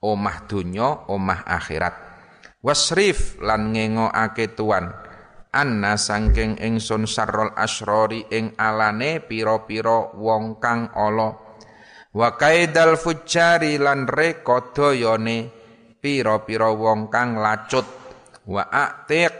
Omah 0.00 0.36
donya 0.48 1.12
omah 1.12 1.44
akhirat 1.44 2.11
wasrif 2.62 3.42
lan 3.42 3.74
ngengoake 3.74 4.54
tuan. 4.54 4.94
Anna 5.52 6.00
sangking 6.00 6.56
ingsun 6.56 7.04
sarrol 7.04 7.52
asrori 7.52 8.24
ing 8.32 8.56
alane 8.56 9.20
piro-piro 9.20 10.16
wong 10.16 10.56
kang 10.56 10.88
ala. 10.96 11.36
Wa 12.16 12.40
kaidal 12.40 12.96
fujari 12.96 13.76
lan 13.76 14.08
reka 14.08 14.72
dayane 14.72 15.52
pira-pira 16.00 16.72
wong 16.72 17.12
kang 17.12 17.36
lacut. 17.36 17.84
Wa 18.48 18.64
atiq 18.64 19.34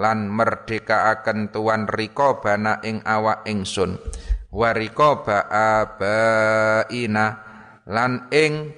lan 0.00 0.32
merdekaaken 0.32 1.52
tuan 1.52 1.84
rika 1.84 2.40
bana 2.40 2.80
ing 2.80 3.04
awak 3.04 3.44
ingsun. 3.44 4.00
Wa 4.48 4.72
rika 4.72 5.20
abaina 5.52 7.26
lan 7.84 8.32
ing 8.32 8.72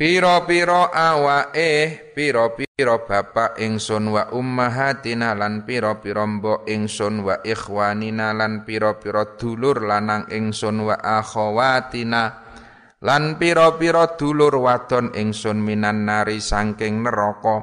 pira-pira 0.00 0.88
awake 0.88 1.92
pira-pira 2.16 3.04
bapak 3.04 3.60
ingsun 3.60 4.08
wa 4.08 4.32
ummahatina 4.32 5.36
lan 5.36 5.68
pira-pira 5.68 6.24
mbok 6.24 6.64
ingsun 6.64 7.20
wa 7.20 7.36
ikhwanina 7.44 8.32
lan 8.32 8.64
pira-pira 8.64 9.36
dulur 9.36 9.84
lanang 9.84 10.24
ingsun 10.32 10.88
wa 10.88 10.96
akhawatina 10.96 12.32
lan 13.04 13.36
pira-pira 13.36 14.16
dulur 14.16 14.56
wadon 14.56 15.12
ingsun 15.12 15.60
minan 15.60 16.08
nari 16.08 16.40
saking 16.40 17.04
neraka. 17.04 17.60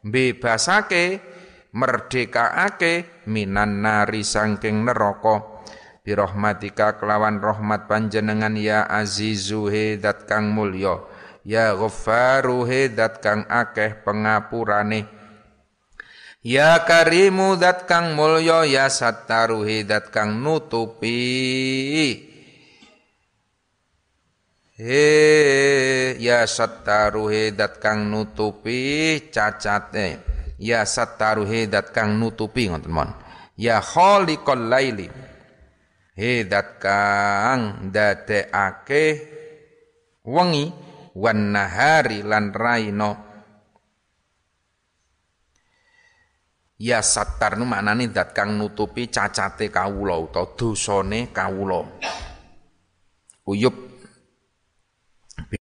Bebasake 0.00 1.20
merdekaake 1.76 3.28
minan 3.28 3.84
nari 3.84 4.24
saking 4.24 4.80
neraka. 4.80 5.44
Birahmatika 6.00 6.96
kelawan 6.96 7.36
rahmat 7.36 7.84
panjenengan 7.84 8.56
ya 8.56 8.88
azizu 8.88 9.68
dat 10.00 10.24
kang 10.24 10.56
mulya 10.56 11.15
ya 11.46 11.78
ghaffaru 11.78 12.66
dat 12.90 13.22
kang 13.22 13.46
akeh 13.46 14.02
pengapurane 14.02 15.06
Ya 16.46 16.78
karimu 16.86 17.58
dat 17.58 17.90
kang 17.90 18.14
mulya 18.14 18.62
ya 18.62 18.86
sattaru 18.86 19.66
dat 19.82 20.14
kang 20.14 20.38
nutupi 20.46 21.18
He 24.78 26.14
ya 26.22 26.46
sattaru 26.46 27.34
dat 27.50 27.82
kang 27.82 28.06
nutupi 28.14 29.26
cacate. 29.26 30.22
Ya 30.62 30.86
sattaru 30.86 31.50
dat 31.66 31.90
kang 31.90 32.14
nutupi 32.14 32.70
ngoten 32.70 32.94
mon. 32.94 33.10
Ya 33.58 33.82
khaliqal 33.82 34.70
laili. 34.70 35.10
dat 36.46 36.78
kang 36.78 37.90
dadekake 37.90 39.04
wengi 40.22 40.85
wan 41.16 41.56
nahari 41.56 42.20
lan 42.20 42.52
raino. 42.52 43.10
Ya 46.76 47.00
sattar 47.00 47.56
nu 47.56 47.64
maknane 47.64 48.12
dat 48.12 48.36
kang 48.36 48.60
nutupi 48.60 49.08
cacate 49.08 49.72
kawula 49.72 50.20
utawa 50.20 50.52
dosane 50.52 51.32
kawula. 51.32 51.80
Uyup. 53.48 53.76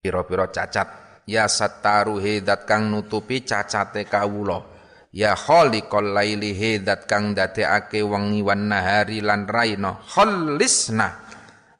Pira-pira 0.01 0.49
cacat. 0.49 1.21
Ya 1.29 1.45
sattaru 1.45 2.17
hidat 2.17 2.65
kang 2.65 2.89
nutupi 2.89 3.45
cacate 3.45 4.09
kawula. 4.09 4.65
Ya 5.13 5.37
khaliqal 5.37 6.17
laili 6.17 6.57
hidat 6.57 7.05
kang 7.05 7.37
dadekake 7.37 8.01
wengi 8.01 8.41
wan 8.41 8.73
nahari 8.73 9.21
lan 9.21 9.45
raina. 9.45 10.01
Khallisna 10.01 11.22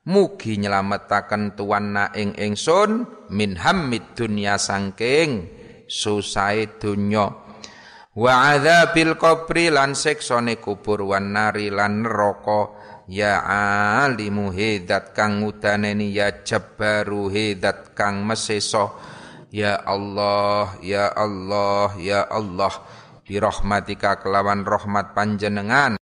mugi 0.04 0.60
nyelametaken 0.60 1.56
tuanna 1.56 2.12
ing 2.16 2.36
ingsun 2.36 3.08
min 3.32 3.56
hammid 3.56 4.16
dunya 4.16 4.60
sangking 4.60 5.47
susai 5.88 6.80
dunya 6.80 7.32
wa 8.14 8.34
adzabil 8.51 9.16
qabri 9.16 9.72
lan 9.72 9.95
siksane 9.95 10.60
kubur 10.60 11.08
wan 11.08 11.34
nari 11.34 11.72
lan 11.74 12.06
neraka. 12.06 12.84
Ya 13.04 13.43
alimu 14.08 14.56
hidat 14.56 15.12
kang 15.12 15.43
ngudaneni 15.43 16.16
ya 16.16 16.39
jabbaru 16.39 17.28
hidat 17.28 17.91
kang 17.91 18.24
meseso 18.24 18.95
ya 19.51 19.76
Allah 19.84 20.80
ya 20.80 21.12
Allah 21.12 21.99
ya 21.99 22.24
Allah 22.24 22.72
birahmatika 23.34 24.21
kelawan 24.21 24.61
rahmat 24.61 25.17
panjenengan. 25.17 25.97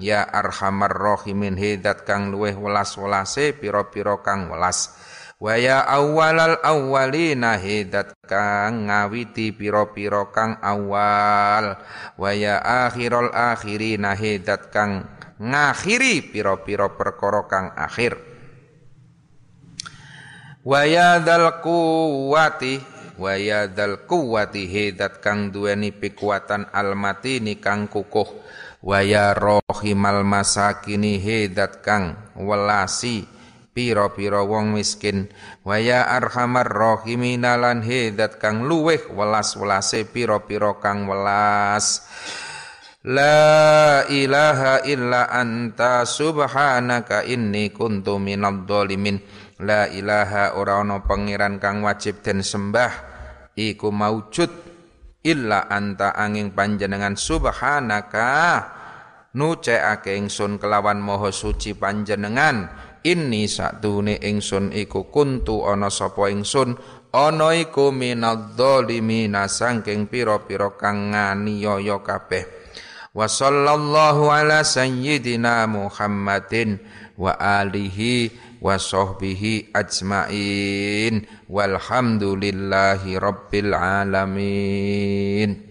Ya 0.00 0.24
arhamar 0.24 0.96
rahimin 0.96 1.60
hidat 1.60 2.08
kang 2.08 2.32
luweh 2.32 2.56
welas-welase 2.56 3.52
pira-pira 3.52 4.16
kang 4.24 4.48
welas. 4.48 4.96
Wa 5.36 5.60
ya 5.60 5.84
awwalal 5.84 6.56
awwalina 6.64 7.60
hidat 7.60 8.16
kang 8.24 8.88
ngawiti 8.88 9.52
pira-pira 9.52 10.32
kang 10.32 10.56
awal. 10.64 11.76
Wa 12.16 12.30
ya 12.32 12.64
akhirul 12.88 13.28
akhirina 13.28 14.16
hidat 14.16 14.72
kang 14.72 15.04
ngakhiri 15.36 16.32
piro-piro 16.32 16.96
perkara 16.96 17.44
kang 17.44 17.76
akhir. 17.76 18.16
Wa 20.64 20.88
yadzal 20.88 21.60
quwwati 21.60 22.99
wa 23.20 23.36
yadzal 23.36 24.08
quwwati 24.08 24.64
hidat 24.64 25.20
kang 25.20 25.52
duweni 25.52 25.92
pikuatan 25.92 26.72
almatini 26.72 27.60
kang 27.60 27.84
kukuh. 27.84 28.32
Wa 28.80 29.04
ya 29.04 29.36
rahimal 29.36 30.24
masakini 30.24 31.20
hidat 31.20 31.84
kang 31.84 32.16
welasi. 32.32 33.28
Piro-piro 33.70 34.48
wong 34.48 34.72
miskin. 34.72 35.28
Wa 35.68 35.76
ya 35.76 36.08
arhamar 36.08 36.66
rahimina 36.66 37.60
lan 37.60 37.84
hidat 37.84 38.40
kang 38.40 38.64
luweh 38.64 39.04
welas-welase 39.12 40.08
piro-piro 40.08 40.80
kang 40.80 41.04
welas. 41.04 42.08
La 43.04 44.04
ilaha 44.08 44.84
illa 44.88 45.28
anta 45.28 46.08
subhanaka 46.08 47.28
inni 47.28 47.68
kuntu 47.68 48.16
minadh. 48.16 48.72
La 49.60 49.92
ilaha 49.92 50.56
ora 50.56 50.80
ana 50.80 51.04
pangeran 51.04 51.60
kang 51.60 51.84
wajib 51.84 52.24
den 52.24 52.40
sembah 52.40 53.09
iku 53.68 53.92
maujud 53.92 54.48
illa 55.20 55.68
anta 55.68 56.16
angin 56.16 56.56
panjenengan 56.56 57.20
subhanaka. 57.20 58.32
Nucekake 59.30 60.18
ingsun 60.18 60.58
kelawan 60.58 60.98
moho 60.98 61.30
suci 61.30 61.76
panjenengan. 61.76 62.88
Inni 63.06 63.46
satune 63.46 64.18
ingsun 64.18 64.74
iku 64.74 65.08
kuntu 65.08 65.64
ana 65.68 65.92
sapa 65.92 66.28
ingsun? 66.32 66.74
Ana 67.10 67.54
iku 67.54 67.94
minadh 67.94 68.58
dhalimin 68.58 69.34
saking 69.46 70.10
pira-pira 70.10 70.74
kang 70.74 71.14
nganiaya 71.14 72.02
kabeh. 72.02 72.44
Wa 73.10 73.26
sallallahu 73.26 74.30
ala 74.30 74.62
sayyidina 74.62 75.66
Muhammadin 75.66 76.78
wa 77.18 77.34
alihi 77.34 78.30
wa 78.60 78.76
sahbihi 78.76 79.72
ajmain. 79.72 81.26
Walhamdulillahi 81.48 83.16
rabbil 83.18 83.72
alamin 83.74 85.69